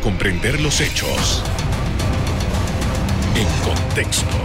comprender 0.00 0.60
los 0.60 0.80
hechos 0.80 1.42
en 3.34 3.46
contexto. 3.64 4.36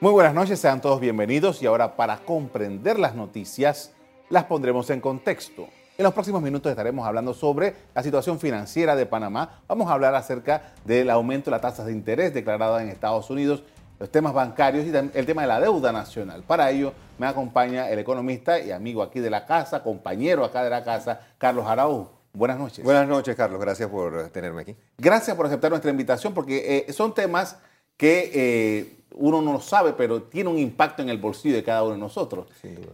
Muy 0.00 0.12
buenas 0.12 0.34
noches, 0.34 0.60
sean 0.60 0.80
todos 0.80 1.00
bienvenidos 1.00 1.62
y 1.62 1.66
ahora 1.66 1.96
para 1.96 2.18
comprender 2.18 2.98
las 2.98 3.14
noticias 3.14 3.92
las 4.28 4.44
pondremos 4.44 4.88
en 4.90 5.00
contexto. 5.00 5.68
En 5.98 6.04
los 6.04 6.12
próximos 6.12 6.42
minutos 6.42 6.70
estaremos 6.70 7.06
hablando 7.06 7.32
sobre 7.32 7.74
la 7.94 8.02
situación 8.02 8.38
financiera 8.38 8.94
de 8.94 9.06
Panamá. 9.06 9.62
Vamos 9.66 9.88
a 9.88 9.94
hablar 9.94 10.14
acerca 10.14 10.74
del 10.84 11.10
aumento 11.10 11.46
de 11.46 11.52
las 11.52 11.62
tasas 11.62 11.86
de 11.86 11.92
interés 11.92 12.34
declaradas 12.34 12.82
en 12.82 12.88
Estados 12.88 13.30
Unidos, 13.30 13.62
los 13.98 14.10
temas 14.10 14.32
bancarios 14.32 14.86
y 14.86 14.90
el 14.90 15.26
tema 15.26 15.42
de 15.42 15.48
la 15.48 15.60
deuda 15.60 15.92
nacional. 15.92 16.42
Para 16.42 16.70
ello 16.70 16.92
me 17.18 17.26
acompaña 17.26 17.88
el 17.90 17.98
economista 17.98 18.58
y 18.60 18.70
amigo 18.70 19.02
aquí 19.02 19.20
de 19.20 19.30
la 19.30 19.46
casa, 19.46 19.82
compañero 19.82 20.44
acá 20.44 20.62
de 20.62 20.70
la 20.70 20.84
casa, 20.84 21.20
Carlos 21.38 21.66
Araújo. 21.66 22.12
Buenas 22.32 22.58
noches. 22.58 22.84
Buenas 22.84 23.08
noches, 23.08 23.34
Carlos. 23.34 23.58
Gracias 23.58 23.88
por 23.88 24.28
tenerme 24.28 24.60
aquí. 24.60 24.76
Gracias 24.98 25.34
por 25.34 25.46
aceptar 25.46 25.70
nuestra 25.70 25.90
invitación 25.90 26.34
porque 26.34 26.84
eh, 26.86 26.92
son 26.92 27.14
temas 27.14 27.56
que 27.96 28.30
eh, 28.34 28.96
uno 29.14 29.40
no 29.40 29.54
lo 29.54 29.60
sabe, 29.60 29.94
pero 29.94 30.24
tiene 30.24 30.50
un 30.50 30.58
impacto 30.58 31.00
en 31.00 31.08
el 31.08 31.16
bolsillo 31.16 31.56
de 31.56 31.64
cada 31.64 31.82
uno 31.82 31.92
de 31.92 31.98
nosotros. 31.98 32.46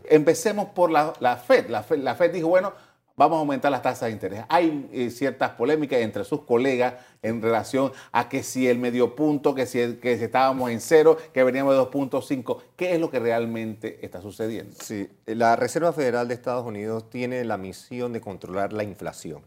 Empecemos 0.04 0.66
por 0.68 0.92
la, 0.92 1.12
FED. 1.44 1.68
la, 1.68 1.82
FED. 1.82 1.98
La 1.98 2.14
FED 2.14 2.32
dijo, 2.32 2.46
bueno, 2.46 2.72
vamos 3.16 3.36
a 3.36 3.40
aumentar 3.40 3.70
las 3.70 3.82
tasas 3.82 4.08
de 4.08 4.12
interés. 4.12 4.44
Hay 4.48 4.88
eh, 4.92 5.10
ciertas 5.10 5.50
polémicas 5.50 6.00
entre 6.00 6.24
sus 6.24 6.42
colegas 6.42 6.94
en 7.22 7.40
relación 7.40 7.92
a 8.10 8.28
que 8.28 8.42
si 8.42 8.68
el 8.68 8.78
medio 8.78 9.14
punto, 9.14 9.54
que 9.54 9.66
si, 9.66 9.96
que 9.96 10.18
si 10.18 10.24
estábamos 10.24 10.70
en 10.70 10.80
cero, 10.80 11.16
que 11.32 11.44
veníamos 11.44 11.74
de 11.74 11.80
2.5. 11.80 12.58
¿Qué 12.76 12.94
es 12.94 13.00
lo 13.00 13.10
que 13.10 13.20
realmente 13.20 14.04
está 14.04 14.20
sucediendo? 14.20 14.76
Sí, 14.80 15.08
la 15.26 15.56
Reserva 15.56 15.92
Federal 15.92 16.28
de 16.28 16.34
Estados 16.34 16.66
Unidos 16.66 17.10
tiene 17.10 17.44
la 17.44 17.58
misión 17.58 18.12
de 18.12 18.20
controlar 18.20 18.72
la 18.72 18.84
inflación. 18.84 19.42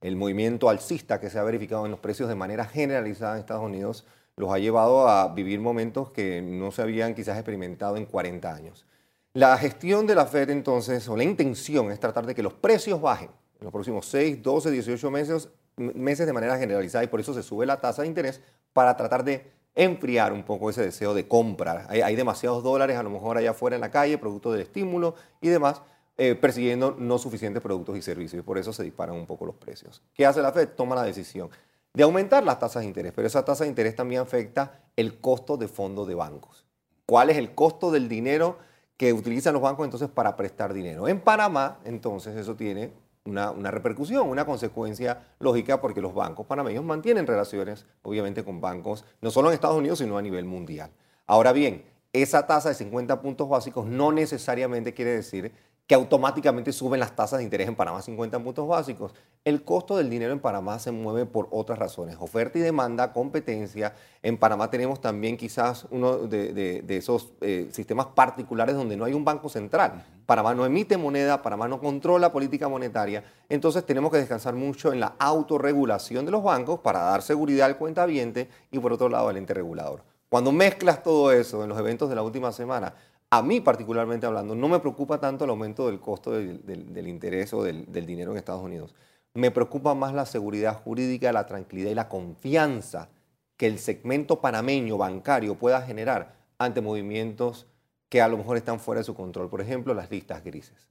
El 0.00 0.16
movimiento 0.16 0.70
alcista 0.70 1.20
que 1.20 1.28
se 1.28 1.38
ha 1.38 1.42
verificado 1.42 1.84
en 1.84 1.90
los 1.90 2.00
precios 2.00 2.28
de 2.28 2.34
manera 2.34 2.64
generalizada 2.64 3.34
en 3.34 3.40
Estados 3.40 3.64
Unidos 3.64 4.06
los 4.36 4.50
ha 4.50 4.58
llevado 4.58 5.08
a 5.08 5.34
vivir 5.34 5.60
momentos 5.60 6.10
que 6.10 6.40
no 6.40 6.72
se 6.72 6.82
habían 6.82 7.14
quizás 7.14 7.36
experimentado 7.36 7.96
en 7.96 8.06
40 8.06 8.54
años. 8.54 8.86
La 9.32 9.56
gestión 9.58 10.08
de 10.08 10.16
la 10.16 10.26
Fed 10.26 10.50
entonces, 10.50 11.08
o 11.08 11.16
la 11.16 11.22
intención 11.22 11.92
es 11.92 12.00
tratar 12.00 12.26
de 12.26 12.34
que 12.34 12.42
los 12.42 12.52
precios 12.52 13.00
bajen 13.00 13.30
en 13.60 13.64
los 13.64 13.72
próximos 13.72 14.06
6, 14.06 14.42
12, 14.42 14.70
18 14.72 15.10
meses, 15.12 15.48
meses 15.76 16.26
de 16.26 16.32
manera 16.32 16.58
generalizada 16.58 17.04
y 17.04 17.06
por 17.06 17.20
eso 17.20 17.32
se 17.32 17.44
sube 17.44 17.64
la 17.64 17.80
tasa 17.80 18.02
de 18.02 18.08
interés 18.08 18.40
para 18.72 18.96
tratar 18.96 19.22
de 19.22 19.52
enfriar 19.76 20.32
un 20.32 20.42
poco 20.42 20.68
ese 20.68 20.82
deseo 20.82 21.14
de 21.14 21.28
comprar. 21.28 21.86
Hay, 21.88 22.16
demasiados 22.16 22.64
dólares 22.64 22.96
a 22.96 23.04
lo 23.04 23.10
mejor 23.10 23.38
allá 23.38 23.50
afuera 23.50 23.76
en 23.76 23.80
la 23.80 23.90
calle, 23.92 24.18
producto 24.18 24.50
del 24.50 24.62
estímulo 24.62 25.14
y 25.40 25.48
demás, 25.48 25.80
eh, 26.18 26.34
persiguiendo 26.34 26.96
no 26.98 27.16
suficientes 27.16 27.62
productos 27.62 27.96
y 27.96 28.02
servicios 28.02 28.40
y 28.40 28.42
por 28.42 28.58
eso 28.58 28.72
se 28.72 28.82
disparan 28.82 29.14
un 29.14 29.26
poco 29.26 29.46
los 29.46 29.54
precios. 29.54 30.02
¿Qué 30.12 30.26
hace 30.26 30.42
la 30.42 30.50
Fed? 30.50 30.70
Toma 30.70 30.96
la 30.96 31.04
decisión 31.04 31.50
de 31.94 32.02
aumentar 32.02 32.42
las 32.42 32.58
tasas 32.58 32.82
de 32.82 32.88
interés, 32.88 33.12
pero 33.14 33.28
esa 33.28 33.44
tasa 33.44 33.62
de 33.62 33.70
interés 33.70 33.94
también 33.94 34.22
afecta 34.22 34.80
el 34.96 35.20
costo 35.20 35.56
de 35.56 35.68
fondo 35.68 36.04
de 36.04 36.16
bancos. 36.16 36.66
¿Cuál 37.06 37.30
es 37.30 37.36
el 37.36 37.54
costo 37.54 37.92
del 37.92 38.08
dinero? 38.08 38.58
Que 39.00 39.14
utilizan 39.14 39.54
los 39.54 39.62
bancos 39.62 39.86
entonces 39.86 40.10
para 40.10 40.36
prestar 40.36 40.74
dinero. 40.74 41.08
En 41.08 41.20
Panamá, 41.20 41.78
entonces, 41.86 42.36
eso 42.36 42.54
tiene 42.54 42.92
una, 43.24 43.70
repercusión, 43.70 44.28
una 44.28 44.44
consecuencia 44.44 45.22
lógica, 45.38 45.80
porque 45.80 46.02
los 46.02 46.12
bancos 46.12 46.44
panameños 46.44 46.84
mantienen 46.84 47.26
relaciones, 47.26 47.86
obviamente, 48.02 48.44
con 48.44 48.60
bancos, 48.60 49.06
no 49.22 49.30
solo 49.30 49.48
en 49.48 49.54
Estados 49.54 49.78
Unidos, 49.78 50.00
sino 50.00 50.18
a 50.18 50.22
nivel 50.22 50.44
mundial. 50.44 50.90
Ahora 51.26 51.52
bien, 51.52 51.86
esa 52.12 52.46
tasa 52.46 52.68
de 52.68 52.74
50 52.74 53.22
puntos 53.22 53.48
básicos 53.48 53.86
no 53.86 54.12
necesariamente 54.12 54.92
quiere 54.92 55.12
decir 55.12 55.50
que 55.90 55.96
automáticamente 55.96 56.72
suben 56.72 57.00
las 57.00 57.16
tasas 57.16 57.40
de 57.40 57.42
interés 57.42 57.66
en 57.66 57.74
Panamá 57.74 58.00
50 58.00 58.38
puntos 58.38 58.68
básicos. 58.68 59.12
El 59.44 59.64
costo 59.64 59.96
del 59.96 60.08
dinero 60.08 60.32
en 60.32 60.38
Panamá 60.38 60.78
se 60.78 60.92
mueve 60.92 61.26
por 61.26 61.48
otras 61.50 61.80
razones, 61.80 62.14
oferta 62.20 62.60
y 62.60 62.60
demanda, 62.60 63.12
competencia. 63.12 63.96
En 64.22 64.38
Panamá 64.38 64.70
tenemos 64.70 65.00
también 65.00 65.36
quizás 65.36 65.88
uno 65.90 66.18
de, 66.18 66.84
esos 66.90 67.32
eh, 67.40 67.70
sistemas 67.72 68.06
particulares 68.06 68.76
donde 68.76 68.96
no 68.96 69.04
hay 69.04 69.14
un 69.14 69.24
banco 69.24 69.48
central. 69.48 70.06
Panamá 70.26 70.54
no 70.54 70.64
emite 70.64 70.96
moneda, 70.96 71.42
Panamá 71.42 71.66
no 71.66 71.80
controla 71.80 72.30
política 72.30 72.68
monetaria. 72.68 73.24
Entonces 73.48 73.84
tenemos 73.84 74.12
que 74.12 74.18
descansar 74.18 74.54
mucho 74.54 74.92
en 74.92 75.00
la 75.00 75.16
autorregulación 75.18 76.24
de 76.24 76.30
los 76.30 76.44
bancos 76.44 76.78
para 76.78 77.00
dar 77.00 77.22
seguridad 77.22 77.66
al 77.66 77.78
cuentaviente 77.78 78.48
y 78.70 78.78
por 78.78 78.92
otro 78.92 79.08
lado 79.08 79.28
al 79.28 79.38
ente 79.38 79.54
regulador. 79.54 80.04
Cuando 80.28 80.52
mezclas 80.52 81.02
todo 81.02 81.32
eso 81.32 81.64
en 81.64 81.68
los 81.68 81.76
eventos 81.80 82.08
de 82.08 82.14
la 82.14 82.22
última 82.22 82.52
semana, 82.52 82.94
a 83.30 83.42
mí 83.42 83.60
particularmente 83.60 84.26
hablando, 84.26 84.54
no 84.56 84.68
me 84.68 84.80
preocupa 84.80 85.20
tanto 85.20 85.44
el 85.44 85.50
aumento 85.50 85.86
del 85.86 86.00
costo 86.00 86.32
del, 86.32 87.08
interés 87.08 87.54
o 87.54 87.62
del, 87.62 87.86
dinero 88.06 88.32
en 88.32 88.38
Estados 88.38 88.62
Unidos. 88.62 88.94
Me 89.34 89.52
preocupa 89.52 89.94
más 89.94 90.12
la 90.12 90.26
seguridad 90.26 90.82
jurídica, 90.82 91.32
la 91.32 91.46
tranquilidad 91.46 91.90
y 91.90 91.94
la 91.94 92.08
confianza 92.08 93.08
que 93.56 93.68
el 93.68 93.78
segmento 93.78 94.40
panameño 94.40 94.98
bancario 94.98 95.54
pueda 95.54 95.80
generar 95.82 96.34
ante 96.58 96.80
movimientos 96.80 97.66
que 98.08 98.20
a 98.20 98.26
lo 98.26 98.36
mejor 98.36 98.56
están 98.56 98.80
fuera 98.80 99.00
de 99.00 99.04
su 99.04 99.14
control. 99.14 99.48
Por 99.48 99.60
ejemplo, 99.60 99.94
las 99.94 100.10
listas 100.10 100.42
grises. 100.42 100.88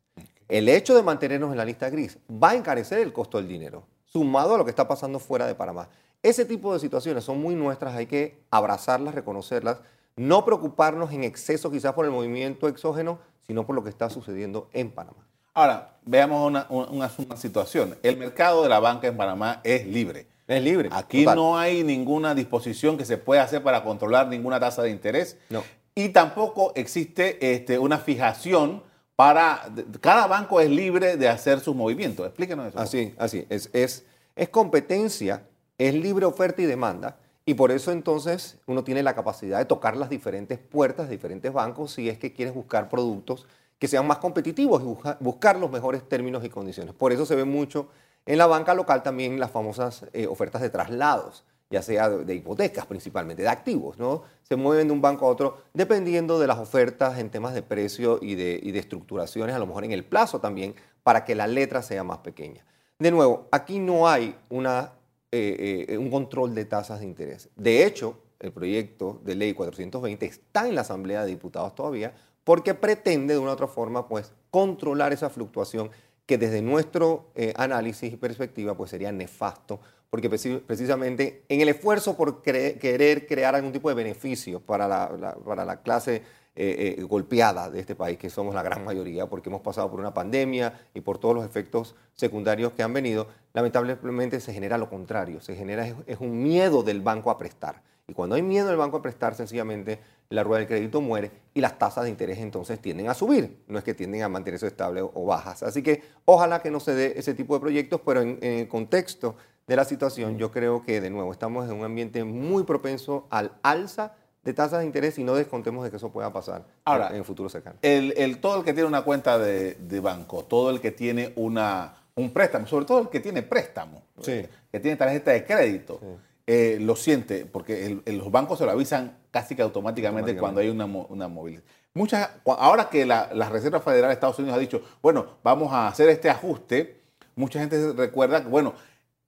El 0.48 0.70
hecho 0.70 0.96
de 0.96 1.04
mantenernos 1.04 1.52
en 1.52 1.58
la 1.58 1.66
lista 1.66 1.90
gris 1.90 2.18
va 2.32 2.52
a 2.52 2.56
encarecer 2.56 3.00
el 3.00 3.12
costo 3.12 3.38
del 3.38 3.50
dinero, 3.50 3.86
sumado 4.06 4.56
a 4.56 4.58
lo 4.58 4.64
que 4.64 4.72
está 4.72 4.88
pasando 4.88 5.20
fuera 5.20 5.46
de 5.46 5.56
Panamá. 5.56 5.90
Ese 6.24 6.46
tipo 6.46 6.74
de 6.74 6.80
situaciones 6.80 7.26
son 7.26 7.42
muy 7.42 7.56
nuestras, 7.56 7.96
hay 7.96 8.06
que 8.06 8.40
abrazarlas, 8.50 9.14
reconocerlas 9.14 9.82
no 10.19 10.44
preocuparnos 10.44 11.13
en 11.13 11.24
exceso 11.24 11.72
quizás 11.72 11.94
por 11.94 12.03
el 12.03 12.12
movimiento 12.12 12.68
exógeno, 12.68 13.19
sino 13.47 13.66
por 13.66 13.74
lo 13.74 13.85
que 13.85 13.90
está 13.90 14.09
sucediendo 14.09 14.69
en 14.74 14.91
Panamá. 14.91 15.25
Ahora, 15.53 15.97
veamos 16.03 16.66
una, 16.69 17.09
situación. 17.38 17.97
El 18.03 18.18
mercado 18.18 18.62
de 18.63 18.68
la 18.68 18.81
banca 18.81 19.07
en 19.07 19.16
Panamá 19.16 19.62
es 19.63 19.88
libre. 19.88 20.28
Es 20.46 20.62
libre. 20.62 20.90
Aquí 20.91 21.24
no 21.24 21.57
hay 21.57 21.85
ninguna 21.85 22.35
disposición 22.35 22.97
que 22.97 23.06
se 23.06 23.18
pueda 23.18 23.44
hacer 23.44 23.63
para 23.63 23.81
controlar 23.81 24.28
ninguna 24.28 24.59
tasa 24.59 24.84
de 24.84 24.90
interés. 24.90 25.38
No. 25.50 25.63
Y 25.96 26.09
tampoco 26.09 26.74
existe 26.75 27.53
este, 27.53 27.80
una 27.80 27.97
fijación 27.97 28.84
para... 29.16 29.72
Cada 30.01 30.28
banco 30.28 30.59
es 30.59 30.69
libre 30.69 31.16
de 31.16 31.30
hacer 31.30 31.62
sus 31.62 31.78
movimientos. 31.78 32.28
Explíquenos 32.28 32.68
eso. 32.68 32.80
Así, 32.80 33.16
así. 33.18 33.46
Es, 33.47 33.69
es, 33.72 34.06
es 34.36 34.50
competencia, 34.50 35.44
es 35.78 35.94
libre 35.94 36.25
oferta 36.25 36.62
y 36.62 36.66
demanda 36.66 37.16
y 37.46 37.56
por 37.56 37.72
eso 37.72 37.92
entonces 37.92 38.58
uno 38.68 38.84
tiene 38.84 39.04
la 39.04 39.16
capacidad 39.16 39.58
de 39.58 39.66
tocar 39.66 39.98
las 39.98 40.10
diferentes 40.10 40.60
puertas 40.60 41.08
de 41.08 41.16
diferentes 41.16 41.52
bancos 41.52 41.94
si 41.94 42.10
es 42.10 42.18
que 42.18 42.34
quieres 42.34 42.54
buscar 42.54 42.90
productos 42.90 43.48
que 43.80 43.88
sean 43.88 44.06
más 44.06 44.18
competitivos 44.18 44.84
y 44.84 45.24
buscar 45.24 45.58
los 45.58 45.72
mejores 45.72 46.08
términos 46.08 46.44
y 46.44 46.50
condiciones. 46.50 46.94
Por 46.94 47.14
eso 47.14 47.26
se 47.26 47.36
ve 47.36 47.46
mucho 47.46 47.88
en 48.26 48.38
la 48.38 48.46
banca 48.46 48.74
local 48.74 49.02
también 49.02 49.40
las 49.40 49.52
famosas 49.52 50.06
eh, 50.14 50.28
ofertas 50.28 50.62
de 50.62 50.70
traslados, 50.70 51.46
ya 51.70 51.82
sea 51.82 52.10
de, 52.10 52.36
hipotecas 52.36 52.86
principalmente, 52.86 53.42
de 53.42 53.48
activos, 53.48 53.98
¿no? 53.98 54.24
Se 54.44 54.56
mueven 54.56 54.88
de 54.88 54.94
un 54.94 55.02
banco 55.02 55.26
a 55.26 55.30
otro 55.30 55.64
dependiendo 55.74 56.40
de 56.40 56.48
las 56.48 56.60
ofertas 56.60 57.18
en 57.20 57.30
temas 57.30 57.54
de 57.54 57.64
precio 57.64 58.18
de, 58.18 58.60
y 58.62 58.72
de 58.72 58.80
estructuraciones, 58.80 59.56
a 59.56 59.60
lo 59.60 59.66
mejor 59.66 59.86
en 59.86 59.92
el 59.94 60.04
plazo 60.04 60.40
también, 60.40 60.76
para 61.02 61.24
que 61.26 61.34
la 61.34 61.48
letra 61.48 61.82
sea 61.82 62.04
más 62.04 62.20
pequeña. 62.20 62.66
De 63.00 63.12
nuevo, 63.12 63.48
aquí 63.52 63.80
no 63.80 64.10
hay 64.10 64.36
una 64.50 64.92
eh, 65.32 65.86
eh, 65.90 65.98
un 65.98 66.10
control 66.10 66.56
de 66.56 66.66
tasas 66.66 67.00
de 67.00 67.06
interés. 67.06 67.50
De 67.56 67.86
hecho, 67.86 68.18
el 68.40 68.52
proyecto 68.52 69.22
de 69.24 69.36
ley 69.36 69.54
420 69.54 70.26
está 70.26 70.68
en 70.68 70.76
la 70.76 70.82
Asamblea 70.82 71.22
de 71.22 71.28
Diputados 71.28 71.76
todavía 71.76 72.14
porque 72.44 72.74
pretende 72.74 73.34
de 73.34 73.40
una 73.40 73.52
u 73.52 73.54
otra 73.54 73.68
forma 73.68 74.08
pues, 74.08 74.34
controlar 74.50 75.14
esa 75.14 75.30
fluctuación 75.30 75.92
que 76.26 76.38
desde 76.38 76.62
nuestro 76.62 77.32
eh, 77.36 77.54
análisis 77.58 78.14
y 78.14 78.18
perspectiva 78.18 78.76
pues, 78.76 78.90
sería 78.90 79.12
nefasto 79.12 79.80
porque 80.09 80.30
precisamente 80.30 81.44
en 81.50 81.62
el 81.62 81.70
esfuerzo 81.70 82.18
por 82.18 82.42
querer 82.42 83.28
crear 83.28 83.56
algún 83.56 83.72
tipo 83.72 83.90
de 83.90 83.96
beneficio 83.96 84.59
para 84.59 84.88
la, 84.88 85.36
para 85.46 85.66
la 85.66 85.81
clase 85.81 86.24
eh, 86.62 86.96
eh, 87.00 87.03
golpeada 87.03 87.70
de 87.70 87.80
este 87.80 87.96
país, 87.96 88.18
que 88.18 88.30
somos 88.30 88.53
la 88.53 88.62
gran 88.62 88.84
mayoría, 88.84 89.28
porque 89.28 89.48
hemos 89.48 89.62
pasado 89.62 89.90
por 89.90 90.00
una 90.00 90.14
pandemia 90.14 90.88
y 90.94 91.00
por 91.00 91.18
todos 91.18 91.34
los 91.34 91.46
efectos 91.46 91.96
secundarios 92.16 92.74
que 92.74 92.84
han 92.84 92.92
venido, 92.92 93.28
lamentablemente 93.54 94.42
se 94.42 94.51
genera 94.51 94.78
lo 94.78 94.89
contrario, 94.89 95.39
se 95.39 95.56
genera 95.56 95.88
es, 95.88 96.19
un 96.19 96.44
miedo 96.44 96.84
del 96.84 97.01
banco 97.01 97.31
a 97.31 97.38
prestar. 97.38 97.81
Y 98.07 98.13
cuando 98.13 98.36
hay 98.36 98.42
miedo 98.42 98.68
del 98.68 98.75
banco 98.75 98.98
a 98.98 99.01
prestar, 99.01 99.36
sencillamente 99.36 100.00
la 100.28 100.44
rueda 100.44 100.60
del 100.60 100.68
crédito 100.68 101.00
muere 101.00 101.31
y 101.54 101.62
las 101.62 101.80
tasas 101.80 102.04
de 102.04 102.10
interés 102.10 102.39
entonces 102.39 102.78
tienden 102.81 103.07
a 103.07 103.13
subir, 103.13 103.63
no 103.68 103.78
es 103.78 103.86
que 103.86 103.94
tienden 103.94 104.24
a 104.24 104.28
mantenerse 104.28 104.68
estables 104.68 105.06
o 105.13 105.25
bajas. 105.25 105.63
Así 105.63 105.81
que 105.81 106.04
ojalá 106.25 106.62
que 106.62 106.72
no 106.72 106.81
se 106.81 106.94
dé 106.94 107.13
ese 107.16 107.36
tipo 107.36 107.54
de 107.54 107.62
proyectos, 107.62 108.01
pero 108.06 108.22
en, 108.22 108.38
en 108.42 108.60
el 108.60 108.68
contexto 108.68 109.38
de 109.69 109.75
la 109.75 109.86
situación 109.86 110.39
yo 110.39 110.51
creo 110.51 110.83
que 110.83 111.00
de 111.00 111.12
nuevo 111.12 111.31
estamos 111.31 111.69
en 111.69 111.75
un 111.75 111.86
ambiente 111.86 112.24
muy 112.24 112.63
propenso 112.63 113.27
al 113.30 113.51
alza 113.62 114.13
de 114.44 114.51
tasas 114.51 114.80
de 114.80 114.86
interés 114.88 115.19
y 115.19 115.24
no 115.24 115.36
descontemos 115.36 115.83
de 115.83 115.92
que 115.92 115.98
eso 115.98 116.12
pueda 116.12 116.33
pasar 116.33 116.66
Ahora, 116.86 117.10
en 117.10 117.18
el 117.18 117.24
futuro 117.24 117.50
cercano. 117.50 117.77
El, 117.83 118.39
todo 118.39 118.57
el 118.57 118.66
que 118.66 118.74
tiene 118.74 118.88
una 118.88 119.04
cuenta 119.04 119.38
de, 119.38 120.00
banco, 120.01 120.44
todo 120.44 120.71
el 120.71 120.81
que 120.81 120.89
tiene 120.89 121.33
una, 121.36 121.94
un 122.16 122.31
préstamo, 122.33 122.66
sobre 122.66 122.86
todo 122.86 123.01
el 123.01 123.10
que 123.10 123.19
tiene 123.19 123.44
préstamo, 123.44 124.01
que 124.25 124.80
tiene 124.80 124.95
tarjeta 124.95 125.31
de 125.31 125.45
crédito, 125.45 126.00
eh, 126.48 126.80
lo 126.81 126.95
siente, 126.95 127.45
porque 127.45 128.01
los 128.07 128.31
bancos 128.31 128.57
se 128.57 128.65
lo 128.65 128.72
avisan 128.72 129.19
casi 129.30 129.56
que 129.56 129.62
automáticamente, 129.62 130.36
cuando 130.36 130.62
hay 130.62 130.69
una, 130.69 130.86
una 130.86 131.27
movilidad. 131.27 131.62
Muchas, 131.94 132.27
ahora 132.44 132.89
que 132.89 133.06
la, 133.06 133.30
la 133.36 133.50
Reserva 133.50 133.81
Federal 133.81 134.10
de 134.10 134.13
Estados 134.15 134.39
Unidos 134.39 134.57
ha 134.57 134.60
dicho, 134.60 134.81
bueno, 135.04 135.38
vamos 135.44 135.72
a 135.72 135.88
hacer 135.88 136.10
este 136.10 136.27
ajuste, 136.27 137.00
Mucha 137.39 137.62
gente 137.62 137.94
recuerda 137.94 138.44
que, 138.44 138.50
bueno, 138.50 138.74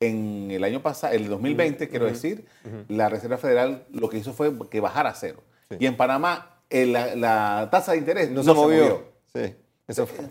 en 0.01 0.49
el 0.51 0.63
año 0.63 0.81
pasado, 0.81 1.13
el 1.13 1.29
2020, 1.29 1.87
quiero 1.87 2.07
decir, 2.07 2.45
la 2.89 3.07
Reserva 3.07 3.37
Federal 3.37 3.85
lo 3.91 4.09
que 4.09 4.17
hizo 4.17 4.33
fue 4.33 4.51
que 4.69 4.81
bajara 4.81 5.11
a 5.11 5.15
cero. 5.15 5.43
Y 5.79 5.85
en 5.85 5.95
Panamá 5.95 6.59
la, 6.69 7.69
tasa 7.71 7.93
de 7.93 7.99
interés 7.99 8.29
no, 8.31 8.43
se, 8.43 8.53
movió. 8.53 9.03
Sí, 9.33 9.55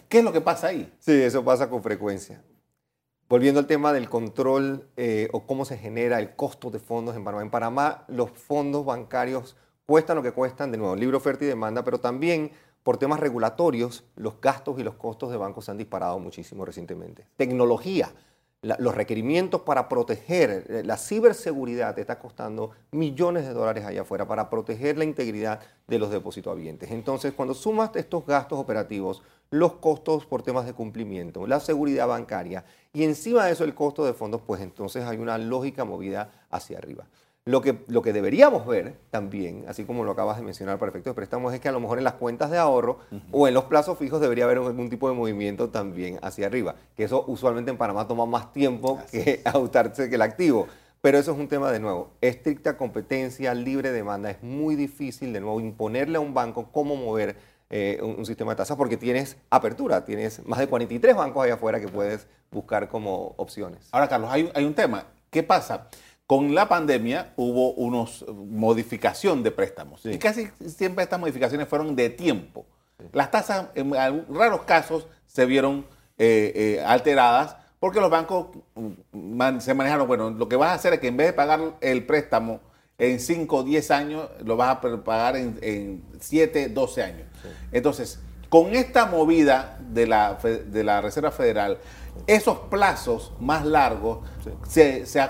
¿Qué 0.08 0.18
es 0.18 0.24
lo 0.24 0.32
que 0.32 0.40
pasa 0.40 0.68
ahí? 0.68 0.92
Sí, 0.98 1.12
eso 1.12 1.44
pasa 1.44 1.70
con 1.70 1.82
frecuencia. 1.82 2.42
Volviendo 3.28 3.60
al 3.60 3.66
tema 3.66 3.92
del 3.92 4.08
control 4.08 4.88
eh, 4.96 5.28
o 5.32 5.46
cómo 5.46 5.64
se 5.64 5.78
genera 5.78 6.18
el 6.18 6.34
costo 6.34 6.70
de 6.70 6.80
fondos 6.80 7.14
en 7.14 7.22
Panamá. 7.22 7.42
En 7.42 7.50
Panamá 7.50 8.04
los 8.08 8.32
fondos 8.32 8.84
bancarios 8.84 9.56
cuestan 9.86 10.16
lo 10.16 10.22
que 10.22 10.32
cuestan, 10.32 10.72
de 10.72 10.78
nuevo, 10.78 10.96
libre 10.96 11.16
oferta 11.16 11.44
y 11.44 11.48
demanda, 11.48 11.84
pero 11.84 12.00
también 12.00 12.50
por 12.82 12.96
temas 12.96 13.20
regulatorios 13.20 14.04
los 14.16 14.40
gastos 14.40 14.80
y 14.80 14.82
los 14.82 14.94
costos 14.94 15.30
de 15.30 15.36
bancos 15.36 15.66
se 15.66 15.70
han 15.70 15.78
disparado 15.78 16.18
muchísimo 16.18 16.64
recientemente. 16.64 17.26
Tecnología 17.36 18.10
los 18.62 18.94
requerimientos 18.94 19.62
para 19.62 19.88
proteger 19.88 20.66
eh, 20.68 20.82
la 20.84 20.98
ciberseguridad 20.98 21.94
te 21.94 22.02
está 22.02 22.18
costando 22.18 22.72
millones 22.90 23.46
de 23.46 23.54
dólares 23.54 23.86
allá 23.86 24.02
afuera 24.02 24.28
para 24.28 24.50
proteger 24.50 24.98
la 24.98 25.04
integridad 25.04 25.60
de 25.86 25.98
los 25.98 26.10
depósitos 26.10 26.52
habientes. 26.52 26.90
Entonces, 26.90 27.32
cuando 27.32 27.54
sumas 27.54 27.90
estos 27.94 28.26
gastos 28.26 28.58
operativos, 28.58 29.22
los 29.50 29.74
costos 29.74 30.26
por 30.26 30.42
temas 30.42 30.66
de 30.66 30.74
cumplimiento, 30.74 31.46
la 31.46 31.58
seguridad 31.58 32.06
bancaria 32.06 32.64
y 32.92 33.04
encima 33.04 33.46
de 33.46 33.52
eso 33.52 33.64
el 33.64 33.74
costo 33.74 34.04
de 34.04 34.12
fondos, 34.12 34.42
pues 34.46 34.60
entonces 34.60 35.04
hay 35.04 35.16
una 35.16 35.38
lógica 35.38 35.84
movida 35.84 36.30
hacia 36.50 36.78
arriba. 36.78 37.06
Lo 37.50 37.62
que, 37.62 37.82
lo 37.88 38.00
que 38.00 38.12
deberíamos 38.12 38.64
ver 38.64 38.94
también, 39.10 39.64
así 39.66 39.84
como 39.84 40.04
lo 40.04 40.12
acabas 40.12 40.36
de 40.36 40.44
mencionar 40.44 40.78
para 40.78 40.90
efectos 40.90 41.10
de 41.10 41.14
préstamos, 41.16 41.52
es 41.52 41.58
que 41.58 41.68
a 41.68 41.72
lo 41.72 41.80
mejor 41.80 41.98
en 41.98 42.04
las 42.04 42.12
cuentas 42.14 42.48
de 42.48 42.58
ahorro 42.58 43.00
o 43.32 43.48
en 43.48 43.54
los 43.54 43.64
plazos 43.64 43.98
fijos 43.98 44.20
debería 44.20 44.44
haber 44.44 44.58
algún 44.58 44.88
tipo 44.88 45.08
de 45.08 45.16
movimiento 45.16 45.68
también 45.68 46.20
hacia 46.22 46.46
arriba, 46.46 46.76
que 46.96 47.02
eso 47.02 47.24
usualmente 47.26 47.72
en 47.72 47.76
Panamá 47.76 48.06
toma 48.06 48.24
más 48.24 48.52
tiempo 48.52 49.00
que 49.10 49.40
ajustarse 49.44 50.08
que 50.08 50.14
el 50.14 50.22
activo. 50.22 50.68
Pero 51.00 51.18
eso 51.18 51.32
es 51.32 51.38
un 51.38 51.48
tema 51.48 51.72
de 51.72 51.80
nuevo, 51.80 52.12
estricta 52.20 52.76
competencia, 52.76 53.52
libre 53.52 53.90
demanda, 53.90 54.30
es 54.30 54.42
muy 54.44 54.76
difícil 54.76 55.32
de 55.32 55.40
nuevo 55.40 55.58
imponerle 55.60 56.18
a 56.18 56.20
un 56.20 56.34
banco 56.34 56.68
cómo 56.70 56.94
mover 56.94 57.36
eh, 57.68 57.98
un, 58.00 58.24
sistema 58.26 58.52
de 58.52 58.58
tasas 58.58 58.76
porque 58.76 58.96
tienes 58.96 59.36
apertura, 59.48 60.04
tienes 60.04 60.46
más 60.46 60.60
de 60.60 60.68
43 60.68 61.16
bancos 61.16 61.42
allá 61.42 61.54
afuera 61.54 61.80
que 61.80 61.88
puedes 61.88 62.28
buscar 62.52 62.88
como 62.88 63.34
opciones. 63.38 63.88
Ahora, 63.90 64.08
Carlos, 64.08 64.30
hay, 64.30 64.52
hay 64.54 64.64
un 64.64 64.74
tema. 64.74 65.06
¿Qué 65.30 65.42
pasa? 65.42 65.88
Con 66.30 66.54
la 66.54 66.68
pandemia 66.68 67.32
hubo 67.34 67.72
una 67.72 68.08
modificación 68.28 69.42
de 69.42 69.50
préstamos 69.50 70.06
y 70.06 70.16
casi 70.16 70.48
siempre 70.64 71.02
estas 71.02 71.18
modificaciones 71.18 71.66
fueron 71.66 71.96
de 71.96 72.08
tiempo. 72.08 72.66
Las 73.12 73.32
tasas 73.32 73.66
en 73.74 73.92
raros 74.32 74.62
casos 74.62 75.08
se 75.26 75.44
vieron 75.44 75.84
eh, 76.18 76.52
eh, 76.54 76.84
alteradas 76.86 77.56
porque 77.80 77.98
los 77.98 78.10
bancos 78.10 78.46
mm, 78.76 79.58
se 79.58 79.74
manejaron, 79.74 80.06
bueno, 80.06 80.30
lo 80.30 80.48
que 80.48 80.54
vas 80.54 80.68
a 80.70 80.74
hacer 80.74 80.92
es 80.92 81.00
que 81.00 81.08
en 81.08 81.16
vez 81.16 81.26
de 81.26 81.32
pagar 81.32 81.76
el 81.80 82.06
préstamo 82.06 82.60
en 82.96 83.18
5 83.18 83.56
o 83.56 83.64
10 83.64 83.90
años, 83.90 84.28
lo 84.44 84.56
vas 84.56 84.76
a 84.76 84.80
pagar 85.02 85.34
en, 85.34 86.04
7, 86.20 86.68
12 86.68 87.02
años. 87.02 87.26
Entonces, 87.72 88.20
con 88.48 88.76
esta 88.76 89.06
movida 89.06 89.80
de 89.80 90.06
la, 90.06 90.34
de 90.34 90.84
la 90.84 91.00
Reserva 91.00 91.32
Federal, 91.32 91.78
esos 92.28 92.56
plazos 92.70 93.32
más 93.40 93.66
largos 93.66 94.20
se, 94.68 95.06
se 95.06 95.20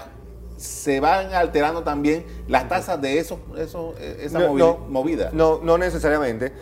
se 0.60 1.00
van 1.00 1.32
alterando 1.32 1.82
también 1.82 2.26
las 2.46 2.68
tasas 2.68 3.00
de 3.00 3.18
esos, 3.18 3.38
esa 3.56 4.40
movida. 4.90 5.30
No, 5.32 5.58
no 5.62 5.78
necesariamente. 5.78 6.52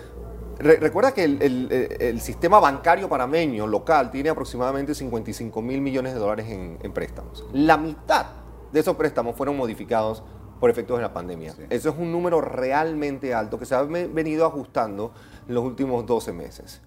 recuerda 0.60 1.12
que 1.12 1.24
el, 1.24 2.20
sistema 2.20 2.60
bancario 2.60 3.08
panameño 3.08 3.66
local 3.66 4.12
tiene 4.12 4.28
aproximadamente 4.28 4.94
55 4.94 5.60
mil 5.62 5.80
millones 5.80 6.14
de 6.14 6.20
dólares 6.20 6.46
en, 6.48 6.92
préstamos. 6.92 7.44
La 7.52 7.76
mitad 7.76 8.26
de 8.72 8.78
esos 8.78 8.94
préstamos 8.94 9.34
fueron 9.34 9.56
modificados 9.56 10.22
por 10.60 10.70
efectos 10.70 10.98
de 10.98 11.02
la 11.02 11.12
pandemia. 11.12 11.54
Eso 11.68 11.88
es 11.88 11.96
un 11.98 12.12
número 12.12 12.40
realmente 12.40 13.34
alto 13.34 13.58
que 13.58 13.66
se 13.66 13.74
ha 13.74 13.82
venido 13.82 14.46
ajustando 14.46 15.12
en 15.48 15.54
los 15.54 15.64
últimos 15.64 16.06
12 16.06 16.32
meses. 16.32 16.80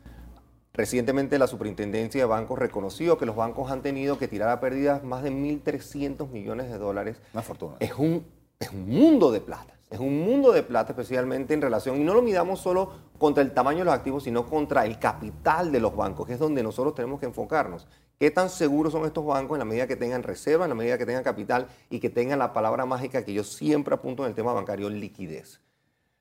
Recientemente 0.73 1.37
la 1.37 1.47
Superintendencia 1.47 2.21
de 2.21 2.25
Bancos 2.25 2.57
reconoció 2.57 3.17
que 3.17 3.25
los 3.25 3.35
bancos 3.35 3.71
han 3.71 3.81
tenido 3.81 4.17
que 4.17 4.29
tirar 4.29 4.49
a 4.49 4.61
pérdidas 4.61 5.03
más 5.03 5.21
de 5.21 5.31
1.300 5.31 6.29
millones 6.29 6.71
de 6.71 6.77
dólares. 6.77 7.17
Una 7.33 7.41
fortuna. 7.41 7.75
Es 7.79 7.93
un, 7.97 8.25
es 8.57 8.71
un 8.71 8.87
mundo 8.87 9.31
de 9.31 9.41
plata. 9.41 9.73
Es 9.89 9.99
un 9.99 10.21
mundo 10.23 10.53
de 10.53 10.63
plata 10.63 10.93
especialmente 10.93 11.53
en 11.53 11.61
relación, 11.61 11.99
y 11.99 12.05
no 12.05 12.13
lo 12.13 12.21
midamos 12.21 12.61
solo 12.61 12.93
contra 13.17 13.43
el 13.43 13.53
tamaño 13.53 13.79
de 13.79 13.85
los 13.85 13.93
activos, 13.93 14.23
sino 14.23 14.45
contra 14.45 14.85
el 14.85 14.97
capital 14.97 15.73
de 15.73 15.81
los 15.81 15.93
bancos, 15.93 16.25
que 16.25 16.33
es 16.33 16.39
donde 16.39 16.63
nosotros 16.63 16.95
tenemos 16.95 17.19
que 17.19 17.25
enfocarnos. 17.25 17.85
¿Qué 18.17 18.31
tan 18.31 18.49
seguros 18.49 18.93
son 18.93 19.03
estos 19.03 19.25
bancos 19.25 19.55
en 19.55 19.59
la 19.59 19.65
medida 19.65 19.87
que 19.87 19.97
tengan 19.97 20.23
reserva, 20.23 20.63
en 20.63 20.69
la 20.69 20.75
medida 20.75 20.97
que 20.97 21.05
tengan 21.05 21.23
capital 21.23 21.67
y 21.89 21.99
que 21.99 22.09
tengan 22.09 22.39
la 22.39 22.53
palabra 22.53 22.85
mágica 22.85 23.25
que 23.25 23.33
yo 23.33 23.43
siempre 23.43 23.93
apunto 23.93 24.23
en 24.23 24.29
el 24.29 24.35
tema 24.35 24.53
bancario, 24.53 24.89
liquidez? 24.89 25.59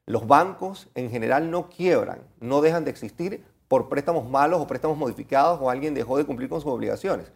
Los 0.06 0.26
bancos 0.26 0.88
en 0.96 1.08
general 1.08 1.52
no 1.52 1.68
quiebran, 1.68 2.22
no 2.40 2.62
dejan 2.62 2.84
de 2.84 2.90
existir 2.90 3.44
por 3.70 3.88
préstamos 3.88 4.28
malos 4.28 4.60
o 4.60 4.66
préstamos 4.66 4.98
modificados 4.98 5.60
o 5.62 5.70
alguien 5.70 5.94
dejó 5.94 6.18
de 6.18 6.24
cumplir 6.24 6.48
con 6.48 6.60
sus 6.60 6.72
obligaciones. 6.72 7.30